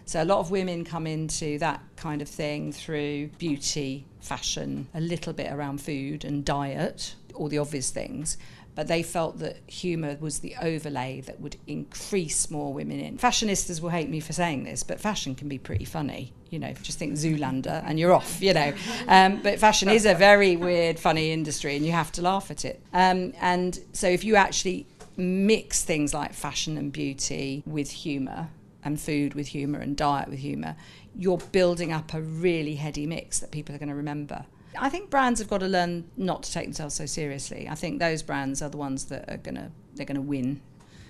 So 0.05 0.21
a 0.21 0.25
lot 0.25 0.39
of 0.39 0.51
women 0.51 0.83
come 0.83 1.07
into 1.07 1.57
that 1.59 1.81
kind 1.95 2.21
of 2.21 2.27
thing 2.27 2.71
through 2.71 3.27
beauty, 3.37 4.05
fashion, 4.19 4.87
a 4.93 5.01
little 5.01 5.33
bit 5.33 5.51
around 5.51 5.81
food 5.81 6.25
and 6.25 6.43
diet, 6.43 7.15
all 7.33 7.47
the 7.47 7.57
obvious 7.57 7.91
things 7.91 8.37
but 8.75 8.87
they 8.87 9.03
felt 9.03 9.39
that 9.39 9.57
humour 9.67 10.17
was 10.19 10.39
the 10.39 10.55
overlay 10.61 11.21
that 11.21 11.39
would 11.39 11.57
increase 11.67 12.49
more 12.49 12.73
women 12.73 12.99
in. 12.99 13.17
Fashionistas 13.17 13.81
will 13.81 13.89
hate 13.89 14.09
me 14.09 14.19
for 14.19 14.33
saying 14.33 14.63
this, 14.63 14.83
but 14.83 14.99
fashion 14.99 15.35
can 15.35 15.47
be 15.47 15.57
pretty 15.57 15.85
funny. 15.85 16.33
You 16.49 16.59
know, 16.59 16.73
just 16.81 16.99
think 16.99 17.13
Zoolander 17.13 17.83
and 17.85 17.99
you're 17.99 18.13
off, 18.13 18.41
you 18.41 18.53
know. 18.53 18.73
Um, 19.07 19.41
but 19.41 19.59
fashion 19.59 19.89
is 19.89 20.05
a 20.05 20.13
very 20.13 20.55
weird, 20.55 20.99
funny 20.99 21.31
industry 21.31 21.75
and 21.75 21.85
you 21.85 21.91
have 21.91 22.11
to 22.13 22.21
laugh 22.21 22.51
at 22.51 22.65
it. 22.65 22.81
Um, 22.93 23.33
and 23.39 23.79
so 23.93 24.07
if 24.07 24.23
you 24.23 24.35
actually 24.35 24.87
mix 25.17 25.83
things 25.83 26.13
like 26.13 26.33
fashion 26.33 26.77
and 26.77 26.91
beauty 26.91 27.63
with 27.65 27.89
humour, 27.89 28.49
and 28.83 28.99
food 28.99 29.33
with 29.33 29.47
humour 29.47 29.79
and 29.79 29.95
diet 29.95 30.29
with 30.29 30.39
humour, 30.39 30.75
you're 31.15 31.37
building 31.37 31.91
up 31.91 32.13
a 32.13 32.21
really 32.21 32.75
heady 32.75 33.05
mix 33.05 33.39
that 33.39 33.51
people 33.51 33.75
are 33.75 33.77
going 33.77 33.89
to 33.89 33.95
remember. 33.95 34.45
I 34.77 34.89
think 34.89 35.09
brands 35.09 35.39
have 35.39 35.49
got 35.49 35.59
to 35.59 35.67
learn 35.67 36.09
not 36.17 36.43
to 36.43 36.51
take 36.51 36.65
themselves 36.65 36.95
so 36.95 37.05
seriously. 37.05 37.67
I 37.69 37.75
think 37.75 37.99
those 37.99 38.23
brands 38.23 38.61
are 38.61 38.69
the 38.69 38.77
ones 38.77 39.05
that 39.05 39.29
are 39.29 39.37
gonna 39.37 39.71
they're 39.95 40.05
gonna 40.05 40.21
win 40.21 40.61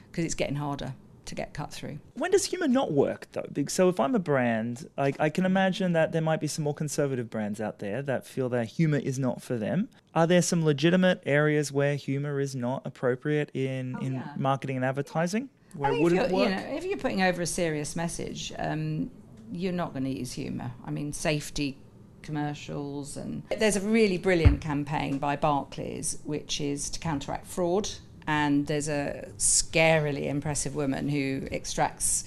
because 0.09 0.25
it's 0.25 0.35
getting 0.35 0.55
harder 0.55 0.93
to 1.25 1.35
get 1.35 1.53
cut 1.53 1.71
through. 1.71 1.99
When 2.15 2.31
does 2.31 2.45
humour 2.45 2.67
not 2.67 2.91
work 2.91 3.27
though? 3.31 3.45
So 3.67 3.89
if 3.89 3.99
I'm 3.99 4.15
a 4.15 4.19
brand, 4.19 4.89
I, 4.97 5.13
I, 5.19 5.29
can 5.29 5.45
imagine 5.45 5.93
that 5.93 6.11
there 6.11 6.21
might 6.21 6.41
be 6.41 6.47
some 6.47 6.63
more 6.63 6.73
conservative 6.73 7.29
brands 7.29 7.61
out 7.61 7.79
there 7.79 8.01
that 8.01 8.25
feel 8.27 8.49
that 8.49 8.67
humour 8.67 8.97
is 8.97 9.17
not 9.17 9.41
for 9.41 9.55
them. 9.57 9.87
Are 10.13 10.27
there 10.27 10.41
some 10.41 10.65
legitimate 10.65 11.21
areas 11.25 11.71
where 11.71 11.95
humour 11.95 12.39
is 12.39 12.55
not 12.55 12.81
appropriate 12.85 13.49
in, 13.53 13.95
oh, 13.95 14.05
in 14.05 14.13
yeah. 14.15 14.33
marketing 14.35 14.75
and 14.77 14.83
advertising? 14.83 15.49
Where 15.73 15.93
it 15.93 16.01
wouldn't 16.01 16.31
work? 16.31 16.49
You 16.49 16.55
know, 16.55 16.63
if 16.75 16.83
you're 16.83 16.97
putting 16.97 17.21
over 17.21 17.41
a 17.43 17.47
serious 17.47 17.95
message, 17.95 18.51
um, 18.59 19.09
you're 19.51 19.71
not 19.71 19.93
going 19.93 20.03
to 20.03 20.09
use 20.09 20.33
humour. 20.33 20.71
I 20.85 20.91
mean, 20.91 21.13
safety 21.13 21.77
commercials 22.23 23.17
and 23.17 23.43
there's 23.57 23.75
a 23.75 23.81
really 23.81 24.17
brilliant 24.17 24.61
campaign 24.61 25.17
by 25.17 25.35
Barclays 25.35 26.17
which 26.23 26.61
is 26.61 26.89
to 26.91 26.99
counteract 26.99 27.47
fraud. 27.47 27.89
And 28.27 28.67
there's 28.67 28.87
a 28.87 29.27
scarily 29.37 30.27
impressive 30.27 30.75
woman 30.75 31.09
who 31.09 31.47
extracts 31.51 32.25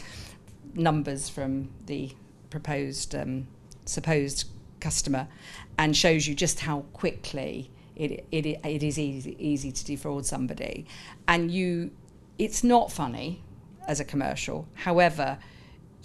numbers 0.75 1.29
from 1.29 1.71
the 1.87 2.13
proposed 2.51 3.15
um, 3.15 3.47
supposed 3.85 4.49
customer 4.81 5.29
and 5.79 5.97
shows 5.97 6.27
you 6.27 6.35
just 6.35 6.61
how 6.61 6.81
quickly 6.93 7.71
it, 7.97 8.27
it, 8.33 8.47
it 8.47 8.83
is 8.83 8.99
easy, 8.99 9.37
easy 9.39 9.71
to 9.73 9.85
defraud 9.85 10.27
somebody. 10.27 10.87
And 11.29 11.51
you 11.51 11.91
it's 12.39 12.65
not 12.65 12.91
funny 12.91 13.43
as 13.87 14.01
a 14.01 14.05
commercial. 14.05 14.67
However 14.75 15.39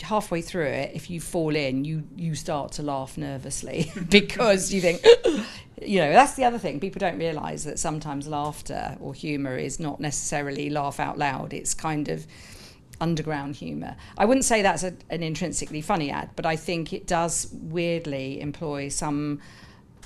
halfway 0.01 0.41
through 0.41 0.65
it, 0.65 0.91
if 0.94 1.10
you 1.10 1.20
fall 1.20 1.56
in, 1.56 1.86
you 1.86 2.03
you 2.15 2.36
start 2.36 2.72
to 2.74 2.84
laugh 2.84 3.18
nervously 3.18 3.91
because 4.10 4.74
you 4.74 4.82
think, 4.82 5.03
you 5.82 6.00
know, 6.00 6.12
that's 6.12 6.36
the 6.36 6.44
other 6.44 6.58
thing. 6.58 6.79
People 6.79 7.00
don't 7.00 7.18
realise 7.18 7.63
that 7.63 7.79
sometimes 7.79 8.27
laughter 8.27 8.98
or 9.00 9.13
humour 9.13 9.58
is 9.58 9.79
not 9.79 10.00
necessarily 10.00 10.70
laugh 10.70 11.00
out 11.00 11.18
loud. 11.18 11.53
It's 11.53 11.74
kind 11.74 12.10
of 12.10 12.25
underground 13.01 13.56
humour. 13.56 13.96
I 14.18 14.25
wouldn't 14.25 14.46
say 14.46 14.62
that's 14.62 14.84
a, 14.84 14.94
an 15.10 15.24
intrinsically 15.24 15.82
funny 15.82 16.12
ad, 16.12 16.32
but 16.36 16.46
I 16.46 16.56
think 16.56 16.94
it 16.94 17.08
does 17.08 17.50
weirdly 17.53 18.41
employ 18.41 18.89
some 18.89 19.39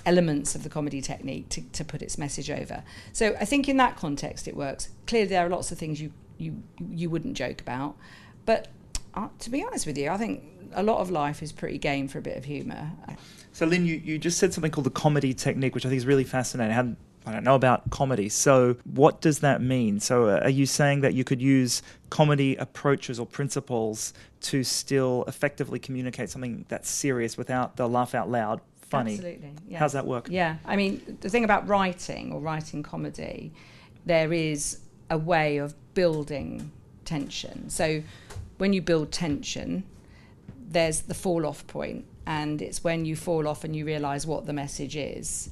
elements 0.06 0.54
of 0.54 0.64
the 0.64 0.70
comedy 0.70 1.02
technique 1.02 1.50
to, 1.50 1.62
to 1.62 1.86
put 1.86 2.02
its 2.02 2.18
message 2.18 2.52
over. 2.52 2.84
So 3.14 3.36
I 3.40 3.46
think 3.46 3.70
in 3.70 3.78
that 3.78 3.96
context 3.96 4.48
it 4.48 4.56
works. 4.56 4.90
Clearly 5.08 5.30
there 5.30 5.46
are 5.46 5.50
lots 5.50 5.72
of 5.72 5.78
things 5.78 6.02
you 6.02 6.12
you 6.38 6.64
you 6.90 7.10
wouldn't 7.10 7.38
joke 7.38 7.62
about, 7.62 7.96
but 8.46 8.68
uh, 9.14 9.28
to 9.40 9.50
be 9.50 9.64
honest 9.64 9.86
with 9.86 9.98
you, 9.98 10.10
I 10.10 10.18
think 10.18 10.44
a 10.74 10.84
lot 10.84 11.00
of 11.00 11.10
life 11.12 11.44
is 11.44 11.52
pretty 11.52 11.78
game 11.78 12.08
for 12.08 12.18
a 12.20 12.22
bit 12.22 12.38
of 12.38 12.46
humour. 12.46 12.92
So, 13.52 13.66
Lynne, 13.66 13.86
you, 13.86 13.96
you 13.96 14.18
just 14.18 14.40
said 14.40 14.54
something 14.54 14.72
called 14.72 14.86
the 14.86 14.92
comedy 14.92 15.34
technique, 15.34 15.76
which 15.76 15.86
I 15.86 15.90
think 15.90 15.98
is 15.98 16.06
really 16.06 16.24
fascinating. 16.24 16.76
I, 17.26 17.30
I 17.30 17.34
don't 17.34 17.44
know 17.44 17.56
about 17.56 17.90
comedy. 17.92 18.30
So, 18.30 18.78
what 18.86 19.22
does 19.22 19.40
that 19.40 19.62
mean? 19.62 20.00
So, 20.00 20.30
uh, 20.30 20.42
are 20.44 20.50
you 20.50 20.66
saying 20.66 21.02
that 21.02 21.14
you 21.14 21.24
could 21.24 21.42
use 21.42 21.84
comedy 22.10 22.56
approaches 22.56 23.20
or 23.20 23.26
principles 23.26 24.14
to 24.42 24.64
still 24.64 25.24
effectively 25.28 25.80
communicate 25.80 26.30
something 26.30 26.66
that's 26.68 26.90
serious 26.90 27.38
without 27.38 27.76
the 27.78 27.88
laugh 27.88 28.16
out 28.16 28.30
loud 28.30 28.62
funny. 28.94 29.14
Absolutely. 29.14 29.54
Yes. 29.68 29.80
How's 29.80 29.94
that 29.94 30.06
work? 30.06 30.28
Yeah. 30.30 30.58
I 30.66 30.76
mean, 30.76 31.18
the 31.22 31.30
thing 31.30 31.44
about 31.44 31.68
writing 31.68 32.32
or 32.32 32.40
writing 32.40 32.84
comedy, 32.84 33.54
there 34.06 34.32
is 34.32 34.80
a 35.10 35.18
way 35.18 35.58
of 35.58 35.76
building 35.94 36.72
tension. 37.06 37.70
So 37.70 38.04
when 38.58 38.74
you 38.74 38.82
build 38.82 39.12
tension, 39.12 39.84
there's 40.68 41.02
the 41.02 41.14
fall 41.14 41.46
off 41.46 41.66
point, 41.68 42.06
and 42.26 42.62
it's 42.62 42.84
when 42.84 43.06
you 43.06 43.16
fall 43.16 43.48
off 43.48 43.64
and 43.64 43.76
you 43.76 43.86
realize 43.86 44.26
what 44.26 44.46
the 44.46 44.54
message 44.54 44.96
is 44.96 45.50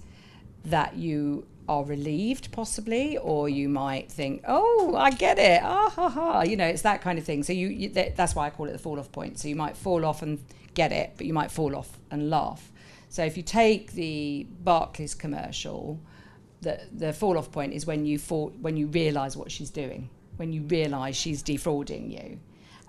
that 0.65 0.95
you 0.95 1.45
are 1.67 1.83
relieved 1.85 2.51
possibly 2.51 3.17
or 3.17 3.47
you 3.47 3.69
might 3.69 4.11
think 4.11 4.43
oh 4.47 4.95
i 4.95 5.09
get 5.11 5.37
it. 5.39 5.61
Ah 5.63 5.89
ha 5.89 6.09
ha. 6.09 6.41
You 6.41 6.57
know 6.57 6.65
it's 6.65 6.81
that 6.81 7.01
kind 7.01 7.17
of 7.17 7.25
thing. 7.25 7.43
So 7.43 7.53
you, 7.53 7.67
you 7.67 7.89
that, 7.89 8.15
that's 8.15 8.35
why 8.35 8.47
i 8.47 8.49
call 8.49 8.67
it 8.67 8.73
the 8.73 8.79
fall 8.79 8.99
off 8.99 9.11
point. 9.11 9.39
So 9.39 9.47
you 9.47 9.55
might 9.55 9.77
fall 9.77 10.05
off 10.05 10.21
and 10.21 10.43
get 10.73 10.91
it 10.91 11.13
but 11.17 11.25
you 11.25 11.33
might 11.33 11.51
fall 11.51 11.75
off 11.75 11.97
and 12.09 12.29
laugh. 12.29 12.71
So 13.09 13.23
if 13.23 13.37
you 13.37 13.43
take 13.43 13.93
the 13.93 14.47
barclays 14.63 15.15
commercial 15.15 15.99
the 16.61 16.79
the 16.91 17.13
fall 17.13 17.37
off 17.37 17.51
point 17.51 17.73
is 17.73 17.85
when 17.85 18.05
you 18.05 18.17
fall 18.17 18.49
when 18.61 18.77
you 18.77 18.87
realize 18.87 19.35
what 19.37 19.51
she's 19.51 19.69
doing 19.69 20.09
when 20.37 20.53
you 20.53 20.61
realize 20.63 21.15
she's 21.15 21.41
defrauding 21.41 22.11
you 22.11 22.39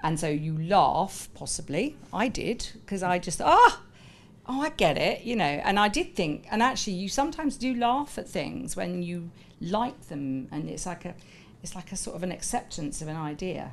and 0.03 0.19
so 0.19 0.29
you 0.29 0.61
laugh 0.63 1.29
possibly 1.35 1.97
i 2.13 2.29
did 2.29 2.69
because 2.75 3.03
i 3.03 3.19
just 3.19 3.41
ah 3.41 3.83
oh, 4.47 4.61
I 4.61 4.71
get 4.71 4.99
it, 4.99 5.23
you 5.23 5.37
know. 5.37 5.45
And 5.45 5.79
I 5.79 5.89
did 5.89 6.15
think, 6.15 6.47
and 6.51 6.63
actually, 6.63 6.95
you 6.95 7.09
sometimes 7.09 7.57
do 7.57 7.75
laugh 7.75 8.19
at 8.19 8.29
things 8.29 8.77
when 8.77 9.03
you 9.03 9.31
like 9.61 10.09
them, 10.09 10.49
and 10.51 10.69
it's 10.69 10.87
like 10.87 11.05
a, 11.05 11.15
it's 11.63 11.75
like 11.75 11.93
a 11.93 11.97
sort 11.97 12.17
of 12.17 12.23
an 12.23 12.33
acceptance 12.33 13.03
of 13.03 13.09
an 13.09 13.17
idea. 13.17 13.73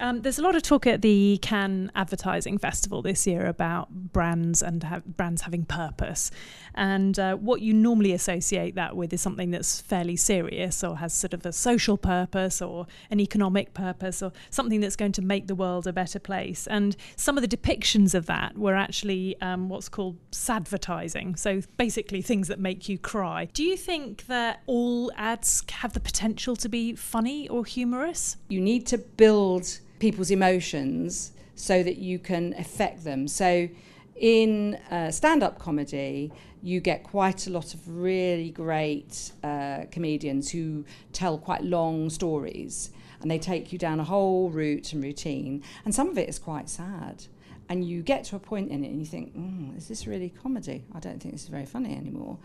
Um, 0.00 0.22
there's 0.22 0.38
a 0.38 0.42
lot 0.42 0.54
of 0.54 0.62
talk 0.62 0.86
at 0.86 1.02
the 1.02 1.38
Cannes 1.42 1.90
Advertising 1.94 2.58
Festival 2.58 3.02
this 3.02 3.26
year 3.26 3.46
about 3.46 3.90
brands 3.90 4.62
and 4.62 4.82
ha- 4.84 5.00
brands 5.04 5.42
having 5.42 5.64
purpose. 5.64 6.30
And 6.74 7.18
uh, 7.18 7.34
what 7.36 7.60
you 7.60 7.74
normally 7.74 8.12
associate 8.12 8.76
that 8.76 8.96
with 8.96 9.12
is 9.12 9.20
something 9.20 9.50
that's 9.50 9.80
fairly 9.80 10.16
serious 10.16 10.84
or 10.84 10.98
has 10.98 11.12
sort 11.12 11.34
of 11.34 11.44
a 11.44 11.52
social 11.52 11.96
purpose 11.96 12.62
or 12.62 12.86
an 13.10 13.18
economic 13.18 13.74
purpose 13.74 14.22
or 14.22 14.32
something 14.50 14.80
that's 14.80 14.96
going 14.96 15.12
to 15.12 15.22
make 15.22 15.48
the 15.48 15.54
world 15.54 15.86
a 15.86 15.92
better 15.92 16.20
place. 16.20 16.66
And 16.68 16.96
some 17.16 17.36
of 17.36 17.48
the 17.48 17.56
depictions 17.56 18.14
of 18.14 18.26
that 18.26 18.56
were 18.56 18.76
actually 18.76 19.40
um, 19.40 19.68
what's 19.68 19.88
called 19.88 20.16
sadvertising. 20.30 21.38
So 21.38 21.62
basically 21.76 22.22
things 22.22 22.46
that 22.48 22.60
make 22.60 22.88
you 22.88 22.98
cry. 22.98 23.48
Do 23.52 23.64
you 23.64 23.76
think 23.76 24.26
that 24.26 24.62
all 24.66 25.10
ads 25.16 25.64
have 25.70 25.92
the 25.92 26.00
potential 26.00 26.54
to 26.56 26.68
be 26.68 26.94
funny 26.94 27.48
or 27.48 27.64
humorous? 27.64 28.36
You 28.48 28.60
need 28.60 28.86
to 28.86 28.98
build 28.98 29.80
people's 29.98 30.30
emotions 30.30 31.32
so 31.54 31.82
that 31.82 31.96
you 31.98 32.18
can 32.18 32.54
affect 32.58 33.04
them. 33.04 33.28
So, 33.28 33.68
in 34.16 34.74
uh, 34.90 35.10
stand 35.12 35.42
up 35.42 35.58
comedy, 35.58 36.32
you 36.62 36.80
get 36.80 37.04
quite 37.04 37.46
a 37.46 37.50
lot 37.50 37.72
of 37.74 37.88
really 37.88 38.50
great 38.50 39.32
uh, 39.44 39.84
comedians 39.90 40.50
who 40.50 40.84
tell 41.12 41.38
quite 41.38 41.62
long 41.62 42.10
stories 42.10 42.90
and 43.20 43.30
they 43.30 43.38
take 43.38 43.72
you 43.72 43.78
down 43.78 44.00
a 44.00 44.04
whole 44.04 44.50
route 44.50 44.92
and 44.92 45.02
routine. 45.02 45.62
And 45.84 45.94
some 45.94 46.08
of 46.08 46.18
it 46.18 46.28
is 46.28 46.38
quite 46.38 46.68
sad. 46.68 47.24
And 47.68 47.84
you 47.84 48.02
get 48.02 48.24
to 48.24 48.36
a 48.36 48.38
point 48.38 48.70
in 48.70 48.84
it 48.84 48.88
and 48.88 49.00
you 49.00 49.06
think, 49.06 49.36
mm, 49.36 49.76
is 49.76 49.88
this 49.88 50.06
really 50.06 50.30
comedy? 50.30 50.84
I 50.94 51.00
don't 51.00 51.20
think 51.20 51.34
this 51.34 51.44
is 51.44 51.48
very 51.48 51.66
funny 51.66 51.94
anymore. 51.96 52.38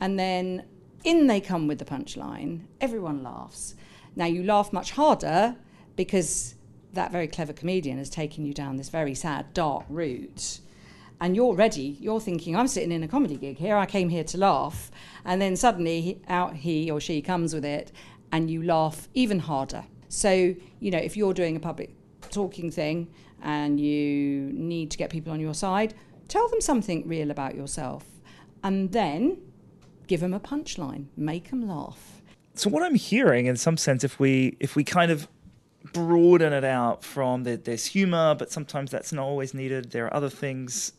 And 0.00 0.18
then 0.18 0.64
in 1.04 1.26
they 1.26 1.40
come 1.40 1.66
with 1.66 1.78
the 1.78 1.84
punchline, 1.84 2.62
everyone 2.80 3.22
laughs. 3.22 3.74
Now 4.16 4.26
you 4.26 4.42
laugh 4.42 4.72
much 4.72 4.92
harder 4.92 5.56
because 5.96 6.54
that 6.92 7.12
very 7.12 7.28
clever 7.28 7.52
comedian 7.52 7.98
has 7.98 8.10
taken 8.10 8.44
you 8.44 8.52
down 8.52 8.76
this 8.76 8.88
very 8.88 9.14
sad, 9.14 9.52
dark 9.54 9.84
route. 9.88 10.60
And 11.20 11.36
you're 11.36 11.54
ready, 11.54 11.98
you're 12.00 12.20
thinking, 12.20 12.56
I'm 12.56 12.66
sitting 12.66 12.92
in 12.92 13.02
a 13.02 13.08
comedy 13.08 13.36
gig 13.36 13.58
here, 13.58 13.76
I 13.76 13.86
came 13.86 14.08
here 14.08 14.24
to 14.24 14.38
laugh. 14.38 14.90
And 15.24 15.40
then 15.40 15.54
suddenly 15.54 16.22
out 16.28 16.56
he 16.56 16.90
or 16.90 16.98
she 17.00 17.20
comes 17.20 17.52
with 17.54 17.64
it, 17.64 17.92
and 18.32 18.50
you 18.50 18.62
laugh 18.62 19.08
even 19.14 19.40
harder. 19.40 19.84
So, 20.08 20.54
you 20.80 20.90
know, 20.90 20.98
if 20.98 21.16
you're 21.16 21.34
doing 21.34 21.56
a 21.56 21.60
public 21.60 21.90
talking 22.30 22.70
thing 22.70 23.08
and 23.42 23.78
you 23.78 24.50
need 24.52 24.90
to 24.90 24.98
get 24.98 25.10
people 25.10 25.32
on 25.32 25.40
your 25.40 25.54
side, 25.54 25.94
tell 26.28 26.48
them 26.48 26.60
something 26.60 27.06
real 27.06 27.30
about 27.30 27.54
yourself. 27.54 28.04
And 28.64 28.92
then 28.92 29.38
give 30.06 30.20
them 30.20 30.34
a 30.34 30.40
punchline, 30.40 31.06
make 31.16 31.50
them 31.50 31.68
laugh. 31.68 32.22
So 32.54 32.68
what 32.68 32.82
I'm 32.82 32.94
hearing, 32.94 33.46
in 33.46 33.56
some 33.56 33.76
sense, 33.76 34.04
if 34.04 34.18
we 34.18 34.56
if 34.58 34.74
we 34.74 34.84
kind 34.84 35.10
of 35.10 35.28
broaden 35.92 36.52
it 36.52 36.64
out 36.64 37.04
from 37.04 37.44
that 37.44 37.64
there's 37.64 37.86
humor, 37.86 38.34
but 38.34 38.50
sometimes 38.50 38.90
that's 38.90 39.12
not 39.12 39.24
always 39.24 39.54
needed. 39.54 39.90
There 39.90 40.06
are 40.06 40.14
other 40.14 40.30
things. 40.30 40.92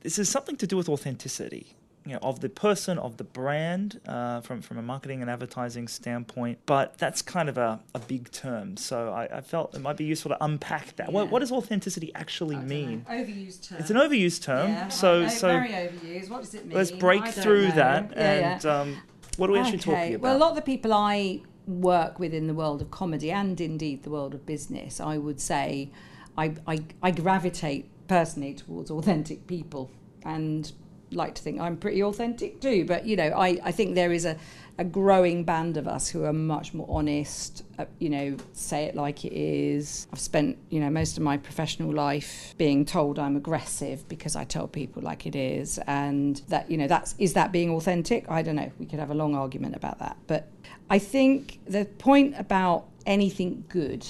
This 0.00 0.18
is 0.18 0.28
something 0.28 0.56
to 0.56 0.66
do 0.66 0.76
with 0.76 0.88
authenticity, 0.88 1.76
you 2.04 2.12
know, 2.14 2.18
of 2.22 2.40
the 2.40 2.48
person, 2.48 2.98
of 2.98 3.16
the 3.16 3.24
brand, 3.24 4.00
uh, 4.06 4.40
from 4.40 4.60
from 4.60 4.78
a 4.78 4.82
marketing 4.82 5.22
and 5.22 5.30
advertising 5.30 5.86
standpoint. 5.88 6.58
But 6.66 6.98
that's 6.98 7.22
kind 7.22 7.48
of 7.48 7.56
a, 7.56 7.80
a 7.94 8.00
big 8.00 8.30
term, 8.32 8.76
so 8.76 9.10
I, 9.12 9.38
I 9.38 9.40
felt 9.40 9.74
it 9.74 9.80
might 9.80 9.96
be 9.96 10.04
useful 10.04 10.30
to 10.30 10.44
unpack 10.44 10.96
that. 10.96 11.12
What, 11.12 11.26
Yeah. 11.26 11.30
what 11.30 11.38
does 11.38 11.52
authenticity 11.52 12.12
actually 12.14 12.56
mean? 12.56 13.06
Overused 13.08 13.68
term. 13.68 13.78
It's 13.78 13.90
an 13.90 13.96
overused 13.96 14.42
term, 14.42 14.70
Yeah, 14.70 14.88
so 14.88 15.22
know, 15.22 15.28
so 15.28 15.48
very 15.48 15.68
overused. 15.68 16.28
What 16.30 16.40
does 16.42 16.54
it 16.54 16.66
mean? 16.66 16.76
let's 16.76 16.90
break 16.90 17.26
through 17.28 17.68
know. 17.68 17.74
that 17.76 18.10
Yeah, 18.16 18.54
and. 18.54 18.66
Um, 18.66 19.02
what 19.38 19.48
are 19.48 19.54
we 19.54 19.60
actually 19.60 19.78
talking 19.78 20.14
about? 20.16 20.20
Well, 20.28 20.36
a 20.36 20.38
lot 20.38 20.50
of 20.50 20.56
the 20.56 20.62
people 20.62 20.92
I 20.92 21.40
work 21.66 22.18
within 22.18 22.46
the 22.46 22.54
world 22.54 22.82
of 22.82 22.90
comedy 22.90 23.30
and 23.30 23.60
indeed 23.60 24.02
the 24.02 24.10
world 24.10 24.34
of 24.34 24.44
business, 24.46 25.00
I 25.00 25.18
would 25.18 25.40
say 25.40 25.90
I, 26.36 26.54
I, 26.66 26.84
I 27.02 27.10
gravitate 27.10 27.88
personally 28.08 28.54
towards 28.54 28.90
authentic 28.90 29.46
people 29.46 29.90
and 30.24 30.72
like 31.10 31.34
to 31.34 31.42
think 31.42 31.60
I'm 31.60 31.76
pretty 31.76 32.02
authentic 32.02 32.60
too. 32.60 32.84
But, 32.84 33.06
you 33.06 33.16
know, 33.16 33.28
I, 33.28 33.58
I 33.62 33.72
think 33.72 33.94
there 33.94 34.12
is 34.12 34.24
a, 34.24 34.36
a 34.78 34.84
growing 34.84 35.44
band 35.44 35.76
of 35.76 35.86
us 35.86 36.08
who 36.08 36.24
are 36.24 36.32
much 36.32 36.72
more 36.72 36.86
honest, 36.88 37.62
uh, 37.78 37.84
you 37.98 38.08
know, 38.08 38.36
say 38.52 38.84
it 38.84 38.94
like 38.94 39.24
it 39.24 39.32
is. 39.32 40.06
I've 40.12 40.18
spent, 40.18 40.56
you 40.70 40.80
know, 40.80 40.88
most 40.88 41.18
of 41.18 41.22
my 41.22 41.36
professional 41.36 41.92
life 41.92 42.54
being 42.56 42.84
told 42.84 43.18
I'm 43.18 43.36
aggressive 43.36 44.08
because 44.08 44.34
I 44.34 44.44
tell 44.44 44.66
people 44.66 45.02
like 45.02 45.26
it 45.26 45.36
is. 45.36 45.78
And 45.86 46.40
that, 46.48 46.70
you 46.70 46.78
know, 46.78 46.88
that's, 46.88 47.14
is 47.18 47.34
that 47.34 47.52
being 47.52 47.70
authentic? 47.70 48.30
I 48.30 48.42
don't 48.42 48.56
know. 48.56 48.72
We 48.78 48.86
could 48.86 48.98
have 48.98 49.10
a 49.10 49.14
long 49.14 49.34
argument 49.34 49.76
about 49.76 49.98
that. 49.98 50.16
But 50.26 50.48
I 50.88 50.98
think 50.98 51.60
the 51.66 51.84
point 51.84 52.34
about 52.38 52.88
anything 53.04 53.64
good, 53.68 54.06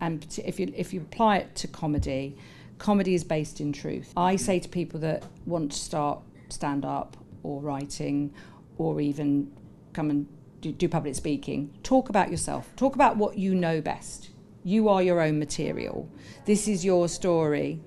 and 0.00 0.26
if 0.44 0.60
you, 0.60 0.70
if 0.76 0.92
you 0.92 1.00
apply 1.00 1.38
it 1.38 1.54
to 1.56 1.68
comedy, 1.68 2.36
comedy 2.76 3.14
is 3.14 3.24
based 3.24 3.60
in 3.60 3.72
truth. 3.72 4.12
I 4.16 4.36
say 4.36 4.58
to 4.58 4.68
people 4.68 5.00
that 5.00 5.24
want 5.46 5.72
to 5.72 5.78
start 5.78 6.20
stand 6.50 6.84
up 6.84 7.16
or 7.42 7.60
writing 7.60 8.32
or 8.76 9.00
even 9.00 9.50
come 9.94 10.10
and 10.10 10.26
do, 10.60 10.72
do 10.72 10.88
public 10.88 11.14
speaking, 11.14 11.72
talk 11.82 12.08
about 12.08 12.30
yourself. 12.30 12.74
Talk 12.76 12.94
about 12.94 13.16
what 13.16 13.38
you 13.38 13.54
know 13.54 13.80
best. 13.80 14.30
You 14.64 14.88
are 14.88 15.02
your 15.02 15.20
own 15.20 15.38
material. 15.38 16.08
This 16.46 16.68
is 16.68 16.84
your 16.84 17.08
story. 17.08 17.80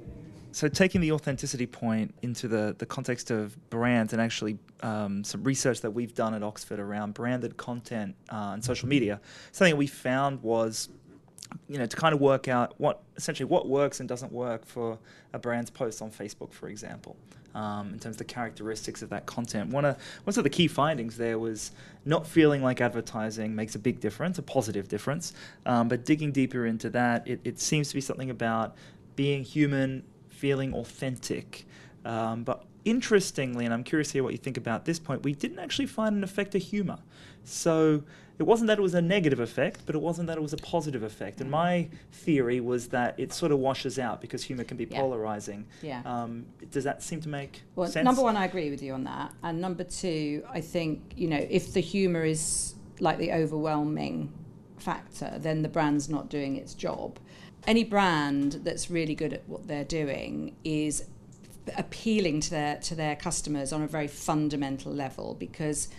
So 0.51 0.67
taking 0.67 1.01
the 1.01 1.11
authenticity 1.11 1.67
point 1.67 2.15
into 2.21 2.47
the, 2.47 2.75
the 2.77 2.85
context 2.85 3.29
of 3.29 3.69
brands 3.69 4.13
and 4.13 4.21
actually 4.21 4.57
um, 4.81 5.23
some 5.23 5.43
research 5.43 5.81
that 5.81 5.91
we've 5.91 6.15
done 6.15 6.33
at 6.33 6.41
Oxford 6.41 6.79
around 6.79 7.13
branded 7.13 7.57
content 7.57 8.15
uh, 8.31 8.51
and 8.53 8.63
social 8.63 8.87
media, 8.87 9.21
something 9.51 9.77
we 9.77 9.87
found 9.87 10.41
was, 10.41 10.89
you 11.67 11.77
know, 11.77 11.85
to 11.85 11.97
kind 11.97 12.13
of 12.13 12.21
work 12.21 12.47
out 12.47 12.73
what 12.77 13.01
essentially 13.15 13.47
what 13.47 13.67
works 13.67 13.99
and 13.99 14.07
doesn't 14.07 14.31
work 14.31 14.65
for 14.65 14.97
a 15.33 15.39
brand's 15.39 15.69
post 15.69 16.01
on 16.01 16.11
Facebook, 16.11 16.53
for 16.53 16.69
example, 16.69 17.15
um, 17.55 17.93
in 17.93 17.99
terms 17.99 18.15
of 18.15 18.17
the 18.17 18.23
characteristics 18.25 19.01
of 19.01 19.09
that 19.09 19.25
content. 19.25 19.71
One 19.71 19.85
of 19.85 19.97
one 20.23 20.37
of 20.37 20.43
the 20.43 20.49
key 20.49 20.67
findings 20.67 21.17
there 21.17 21.39
was 21.39 21.71
not 22.05 22.27
feeling 22.27 22.61
like 22.63 22.81
advertising 22.81 23.55
makes 23.55 23.75
a 23.75 23.79
big 23.79 23.99
difference, 23.99 24.37
a 24.37 24.43
positive 24.43 24.87
difference, 24.87 25.33
um, 25.65 25.87
but 25.87 26.05
digging 26.05 26.31
deeper 26.31 26.65
into 26.65 26.89
that, 26.91 27.27
it, 27.27 27.39
it 27.43 27.59
seems 27.59 27.89
to 27.89 27.95
be 27.95 28.01
something 28.01 28.29
about 28.29 28.75
being 29.15 29.43
human 29.43 30.03
feeling 30.29 30.73
authentic. 30.73 31.65
Um, 32.05 32.43
but 32.43 32.63
interestingly, 32.85 33.65
and 33.65 33.73
I'm 33.73 33.83
curious 33.83 34.09
to 34.09 34.13
hear 34.13 34.23
what 34.23 34.31
you 34.31 34.37
think 34.37 34.55
about 34.57 34.85
this 34.85 34.99
point, 34.99 35.23
we 35.23 35.33
didn't 35.33 35.59
actually 35.59 35.87
find 35.87 36.15
an 36.15 36.23
effect 36.23 36.55
of 36.55 36.61
humor. 36.61 36.99
So 37.43 38.03
it 38.39 38.43
wasn't 38.43 38.67
that 38.67 38.77
it 38.77 38.81
was 38.81 38.93
a 38.93 39.01
negative 39.01 39.39
effect, 39.39 39.81
but 39.85 39.95
it 39.95 40.01
wasn't 40.01 40.27
that 40.27 40.37
it 40.37 40.41
was 40.41 40.53
a 40.53 40.57
positive 40.57 41.01
effect. 41.01 41.41
And 41.41 41.49
my 41.49 41.89
theory 42.11 42.59
was 42.59 42.89
that 42.89 43.15
it 43.19 43.33
sort 43.33 43.51
of 43.51 43.57
washes 43.59 43.97
out 43.97 44.21
because 44.21 44.43
humor 44.43 44.63
can 44.63 44.77
be 44.77 44.85
Yeah. 44.85 44.99
polarizing. 44.99 45.65
Yeah. 45.81 46.01
Um, 46.05 46.45
does 46.69 46.83
that 46.83 47.01
seem 47.01 47.19
to 47.21 47.29
make 47.29 47.53
sense. 47.55 47.63
Well, 47.75 47.87
sense? 47.89 48.05
number 48.05 48.21
one, 48.21 48.37
I 48.37 48.45
agree 48.45 48.69
with 48.69 48.83
you 48.83 48.93
on 48.93 49.03
that. 49.05 49.33
And 49.41 49.59
number 49.59 49.83
two, 49.83 50.43
I 50.49 50.61
think, 50.61 51.13
you 51.15 51.27
know, 51.27 51.45
if 51.49 51.73
the 51.73 51.79
humour 51.79 52.25
is 52.25 52.75
like 52.99 53.17
the 53.17 53.31
overwhelming 53.31 54.31
factor, 54.77 55.33
then 55.39 55.63
the 55.63 55.69
brand's 55.69 56.07
not 56.07 56.29
doing 56.29 56.57
its 56.57 56.73
job. 56.75 57.17
Any 57.65 57.83
brand 57.83 58.61
that's 58.63 58.89
really 58.91 59.15
good 59.15 59.33
at 59.33 59.49
what 59.49 59.67
they're 59.67 59.83
doing 59.83 60.55
is 60.63 61.05
appealing 61.75 62.39
to 62.39 62.49
their 62.51 62.77
to 62.77 62.95
their 62.95 63.15
customers 63.15 63.73
on 63.73 63.81
a 63.81 63.87
very 63.87 64.07
fundamental 64.07 64.91
level 64.93 65.35
because 65.37 65.89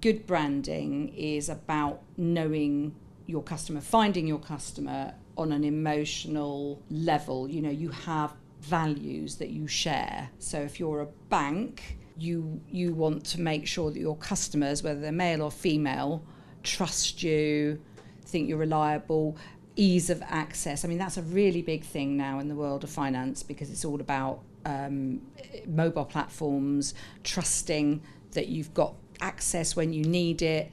good 0.00 0.26
branding 0.26 1.08
is 1.16 1.48
about 1.48 2.02
knowing 2.16 2.94
your 3.26 3.42
customer, 3.42 3.80
finding 3.80 4.26
your 4.26 4.38
customer 4.38 5.14
on 5.36 5.52
an 5.52 5.64
emotional 5.64 6.82
level. 6.90 7.48
You 7.48 7.62
know, 7.62 7.70
you 7.70 7.90
have 7.90 8.34
values 8.60 9.36
that 9.36 9.50
you 9.50 9.66
share. 9.66 10.30
So 10.38 10.60
if 10.60 10.80
you're 10.80 11.00
a 11.00 11.06
bank, 11.28 11.98
you 12.16 12.60
you 12.68 12.92
want 12.94 13.24
to 13.26 13.40
make 13.40 13.66
sure 13.66 13.90
that 13.90 13.98
your 13.98 14.16
customers, 14.16 14.82
whether 14.82 15.00
they're 15.00 15.12
male 15.12 15.42
or 15.42 15.50
female, 15.50 16.24
trust 16.62 17.22
you, 17.22 17.80
think 18.24 18.48
you're 18.48 18.58
reliable, 18.58 19.36
ease 19.76 20.10
of 20.10 20.22
access. 20.22 20.84
I 20.84 20.88
mean, 20.88 20.98
that's 20.98 21.16
a 21.16 21.22
really 21.22 21.62
big 21.62 21.84
thing 21.84 22.16
now 22.16 22.40
in 22.40 22.48
the 22.48 22.56
world 22.56 22.82
of 22.82 22.90
finance 22.90 23.42
because 23.42 23.70
it's 23.70 23.84
all 23.84 24.00
about 24.00 24.40
um, 24.64 25.22
mobile 25.66 26.04
platforms, 26.04 26.94
trusting 27.22 28.02
that 28.32 28.48
you've 28.48 28.74
got 28.74 28.94
access 29.20 29.76
when 29.76 29.92
you 29.92 30.04
need 30.04 30.42
it, 30.42 30.70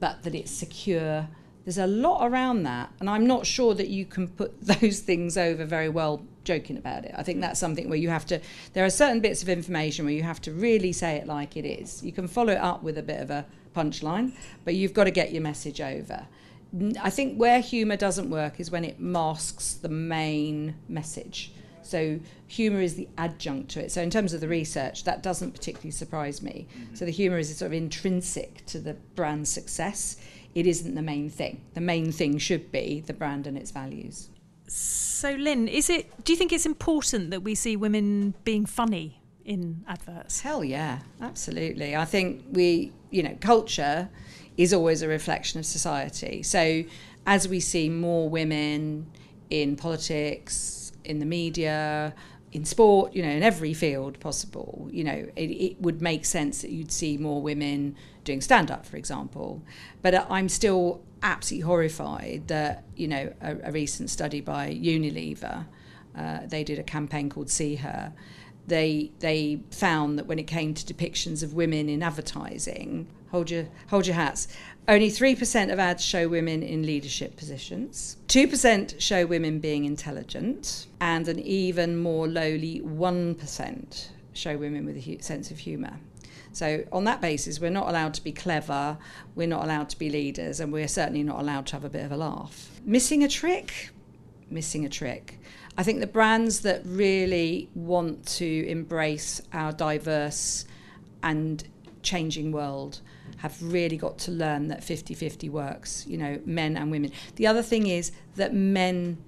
but 0.00 0.22
that 0.22 0.34
it's 0.34 0.50
secure. 0.50 1.28
There's 1.64 1.78
a 1.78 1.86
lot 1.86 2.26
around 2.26 2.64
that, 2.64 2.90
and 3.00 3.08
I'm 3.08 3.26
not 3.26 3.46
sure 3.46 3.74
that 3.74 3.88
you 3.88 4.04
can 4.04 4.28
put 4.28 4.60
those 4.80 5.00
things 5.00 5.36
over 5.36 5.64
very 5.64 5.88
well 5.88 6.22
joking 6.44 6.76
about 6.76 7.04
it. 7.04 7.14
I 7.16 7.22
think 7.22 7.40
that's 7.40 7.60
something 7.60 7.88
where 7.88 7.98
you 7.98 8.08
have 8.08 8.26
to, 8.26 8.40
there 8.72 8.84
are 8.84 8.90
certain 8.90 9.20
bits 9.20 9.42
of 9.42 9.48
information 9.48 10.04
where 10.04 10.14
you 10.14 10.24
have 10.24 10.40
to 10.42 10.52
really 10.52 10.92
say 10.92 11.16
it 11.16 11.26
like 11.26 11.56
it 11.56 11.64
is. 11.64 12.02
You 12.02 12.12
can 12.12 12.26
follow 12.26 12.52
it 12.52 12.58
up 12.58 12.82
with 12.82 12.98
a 12.98 13.02
bit 13.02 13.20
of 13.20 13.30
a 13.30 13.46
punchline, 13.74 14.32
but 14.64 14.74
you've 14.74 14.92
got 14.92 15.04
to 15.04 15.10
get 15.10 15.32
your 15.32 15.42
message 15.42 15.80
over. 15.80 16.26
I 17.00 17.10
think 17.10 17.36
where 17.36 17.60
humour 17.60 17.96
doesn't 17.96 18.30
work 18.30 18.58
is 18.58 18.70
when 18.70 18.84
it 18.84 18.98
masks 18.98 19.74
the 19.74 19.88
main 19.88 20.74
message. 20.88 21.52
So 21.82 22.20
humour 22.46 22.80
is 22.80 22.94
the 22.94 23.08
adjunct 23.18 23.70
to 23.72 23.84
it. 23.84 23.92
So 23.92 24.02
in 24.02 24.10
terms 24.10 24.32
of 24.32 24.40
the 24.40 24.48
research, 24.48 25.04
that 25.04 25.22
doesn't 25.22 25.52
particularly 25.52 25.90
surprise 25.90 26.42
me. 26.42 26.66
Mm-hmm. 26.76 26.94
So 26.94 27.04
the 27.04 27.10
humour 27.10 27.38
is 27.38 27.56
sort 27.56 27.66
of 27.66 27.72
intrinsic 27.72 28.64
to 28.66 28.78
the 28.78 28.94
brand's 29.14 29.50
success. 29.50 30.16
It 30.54 30.66
isn't 30.66 30.94
the 30.94 31.02
main 31.02 31.30
thing. 31.30 31.62
The 31.74 31.80
main 31.80 32.12
thing 32.12 32.38
should 32.38 32.70
be 32.70 33.02
the 33.06 33.14
brand 33.14 33.46
and 33.46 33.56
its 33.56 33.70
values. 33.70 34.28
So 34.66 35.32
Lynne, 35.32 35.68
is 35.68 35.90
it 35.90 36.24
do 36.24 36.32
you 36.32 36.36
think 36.36 36.52
it's 36.52 36.66
important 36.66 37.30
that 37.30 37.42
we 37.42 37.54
see 37.54 37.76
women 37.76 38.34
being 38.44 38.66
funny 38.66 39.20
in 39.44 39.84
adverts? 39.86 40.40
Hell 40.40 40.64
yeah, 40.64 41.00
absolutely. 41.20 41.94
I 41.96 42.04
think 42.04 42.44
we, 42.52 42.92
you 43.10 43.22
know, 43.22 43.36
culture 43.40 44.08
is 44.56 44.72
always 44.72 45.02
a 45.02 45.08
reflection 45.08 45.58
of 45.58 45.66
society. 45.66 46.42
So 46.42 46.84
as 47.26 47.48
we 47.48 47.60
see 47.60 47.88
more 47.88 48.28
women 48.28 49.06
in 49.50 49.76
politics, 49.76 50.81
in 51.04 51.18
the 51.18 51.26
media, 51.26 52.14
in 52.52 52.64
sport, 52.64 53.14
you 53.14 53.22
know, 53.22 53.30
in 53.30 53.42
every 53.42 53.72
field 53.72 54.20
possible, 54.20 54.88
you 54.92 55.02
know, 55.02 55.26
it, 55.36 55.50
it 55.50 55.80
would 55.80 56.02
make 56.02 56.24
sense 56.24 56.62
that 56.62 56.70
you'd 56.70 56.92
see 56.92 57.16
more 57.16 57.40
women 57.40 57.96
doing 58.24 58.40
stand 58.40 58.70
up, 58.70 58.84
for 58.84 58.96
example. 58.96 59.62
But 60.02 60.26
I'm 60.30 60.48
still 60.48 61.02
absolutely 61.22 61.66
horrified 61.66 62.48
that, 62.48 62.84
you 62.94 63.08
know, 63.08 63.32
a, 63.40 63.56
a 63.64 63.72
recent 63.72 64.10
study 64.10 64.40
by 64.40 64.70
Unilever, 64.70 65.66
uh, 66.16 66.40
they 66.46 66.62
did 66.62 66.78
a 66.78 66.82
campaign 66.82 67.30
called 67.30 67.48
See 67.48 67.76
Her. 67.76 68.12
They, 68.66 69.12
they 69.20 69.62
found 69.70 70.18
that 70.18 70.26
when 70.26 70.38
it 70.38 70.46
came 70.46 70.74
to 70.74 70.94
depictions 70.94 71.42
of 71.42 71.54
women 71.54 71.88
in 71.88 72.02
advertising, 72.02 73.08
hold 73.30 73.50
your 73.50 73.66
hold 73.88 74.06
your 74.06 74.14
hats. 74.14 74.46
Only 74.88 75.10
3% 75.10 75.72
of 75.72 75.78
ads 75.78 76.04
show 76.04 76.28
women 76.28 76.62
in 76.62 76.84
leadership 76.84 77.36
positions. 77.36 78.16
2% 78.26 79.00
show 79.00 79.24
women 79.26 79.60
being 79.60 79.84
intelligent, 79.84 80.88
and 81.00 81.28
an 81.28 81.38
even 81.38 81.96
more 81.96 82.26
lowly 82.26 82.80
1% 82.80 84.08
show 84.32 84.56
women 84.56 84.84
with 84.84 84.96
a 84.96 85.22
sense 85.22 85.52
of 85.52 85.58
humour. 85.58 86.00
So, 86.52 86.84
on 86.92 87.04
that 87.04 87.20
basis, 87.20 87.60
we're 87.60 87.70
not 87.70 87.88
allowed 87.88 88.12
to 88.14 88.24
be 88.24 88.32
clever, 88.32 88.98
we're 89.36 89.46
not 89.46 89.64
allowed 89.64 89.88
to 89.90 89.98
be 89.98 90.10
leaders, 90.10 90.58
and 90.58 90.72
we're 90.72 90.88
certainly 90.88 91.22
not 91.22 91.40
allowed 91.40 91.66
to 91.68 91.74
have 91.74 91.84
a 91.84 91.88
bit 91.88 92.04
of 92.04 92.12
a 92.12 92.16
laugh. 92.16 92.80
Missing 92.84 93.22
a 93.22 93.28
trick? 93.28 93.90
Missing 94.50 94.84
a 94.84 94.88
trick. 94.88 95.38
I 95.78 95.84
think 95.84 96.00
the 96.00 96.06
brands 96.06 96.60
that 96.60 96.82
really 96.84 97.70
want 97.74 98.26
to 98.26 98.66
embrace 98.66 99.40
our 99.52 99.72
diverse 99.72 100.66
and 101.22 101.64
changing 102.02 102.52
world 102.52 103.00
have 103.42 103.60
really 103.60 103.96
got 103.96 104.18
to 104.18 104.30
learn 104.30 104.68
that 104.68 104.84
50 104.84 105.14
50 105.14 105.48
works, 105.48 106.06
you 106.06 106.16
know, 106.16 106.40
men 106.46 106.76
and 106.76 106.92
women. 106.92 107.10
The 107.34 107.48
other 107.48 107.62
thing 107.62 107.88
is 107.88 108.12
that 108.36 108.54
men 108.54 109.18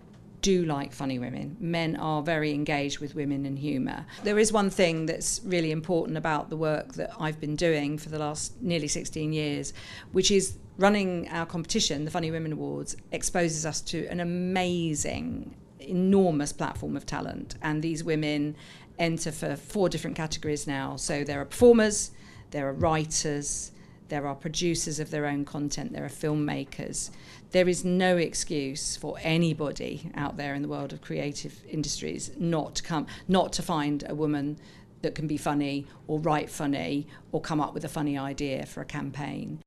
do 0.40 0.64
like 0.64 0.92
funny 0.92 1.18
women. 1.18 1.56
Men 1.58 1.96
are 1.96 2.22
very 2.22 2.52
engaged 2.52 3.00
with 3.00 3.16
women 3.16 3.44
and 3.44 3.58
humour. 3.58 4.06
There 4.22 4.38
is 4.38 4.52
one 4.52 4.70
thing 4.70 5.06
that's 5.06 5.40
really 5.44 5.72
important 5.72 6.16
about 6.16 6.48
the 6.48 6.56
work 6.56 6.94
that 6.94 7.10
I've 7.18 7.40
been 7.40 7.56
doing 7.56 7.98
for 7.98 8.08
the 8.08 8.20
last 8.20 8.52
nearly 8.62 8.86
16 8.86 9.32
years, 9.32 9.72
which 10.12 10.30
is 10.30 10.58
running 10.78 11.28
our 11.30 11.44
competition, 11.44 12.04
the 12.04 12.10
Funny 12.12 12.30
Women 12.30 12.52
Awards, 12.52 12.94
exposes 13.10 13.66
us 13.66 13.80
to 13.80 14.06
an 14.06 14.20
amazing, 14.20 15.56
enormous 15.80 16.52
platform 16.52 16.96
of 16.96 17.04
talent. 17.04 17.56
And 17.62 17.82
these 17.82 18.04
women 18.04 18.54
enter 18.96 19.32
for 19.32 19.56
four 19.56 19.88
different 19.88 20.16
categories 20.16 20.68
now. 20.68 20.94
So 20.94 21.24
there 21.24 21.40
are 21.40 21.44
performers, 21.44 22.12
there 22.52 22.68
are 22.68 22.72
writers, 22.72 23.72
there 24.08 24.26
are 24.26 24.34
producers 24.34 25.00
of 25.00 25.10
their 25.10 25.26
own 25.26 25.44
content, 25.44 25.92
there 25.92 26.04
are 26.04 26.08
filmmakers. 26.08 27.10
There 27.50 27.68
is 27.68 27.84
no 27.84 28.16
excuse 28.16 28.96
for 28.96 29.16
anybody 29.22 30.10
out 30.14 30.36
there 30.36 30.54
in 30.54 30.62
the 30.62 30.68
world 30.68 30.92
of 30.92 31.00
creative 31.00 31.62
industries 31.68 32.30
not 32.38 32.74
to 32.76 32.82
come, 32.82 33.06
not 33.28 33.52
to 33.54 33.62
find 33.62 34.04
a 34.08 34.14
woman 34.14 34.58
that 35.02 35.14
can 35.14 35.26
be 35.26 35.36
funny 35.36 35.86
or 36.06 36.18
write 36.18 36.50
funny 36.50 37.06
or 37.32 37.40
come 37.40 37.60
up 37.60 37.74
with 37.74 37.84
a 37.84 37.88
funny 37.88 38.18
idea 38.18 38.66
for 38.66 38.80
a 38.80 38.86
campaign. 38.86 39.60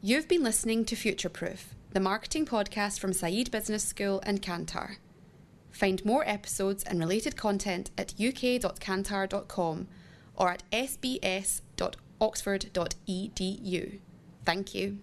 You've 0.00 0.28
been 0.28 0.42
listening 0.42 0.84
to 0.84 0.96
Future 0.96 1.30
Proof, 1.30 1.74
the 1.92 2.00
marketing 2.00 2.44
podcast 2.44 2.98
from 3.00 3.12
Saïd 3.12 3.50
Business 3.50 3.82
School 3.82 4.20
and 4.24 4.42
Kantar. 4.42 4.96
Find 5.70 6.04
more 6.04 6.26
episodes 6.28 6.84
and 6.84 6.98
related 6.98 7.36
content 7.36 7.90
at 7.98 8.14
uk.kantar.com 8.20 9.88
or 10.34 10.50
at 10.50 10.62
sbs.oxford.edu. 12.20 14.00
Thank 14.44 14.74
you. 14.74 14.98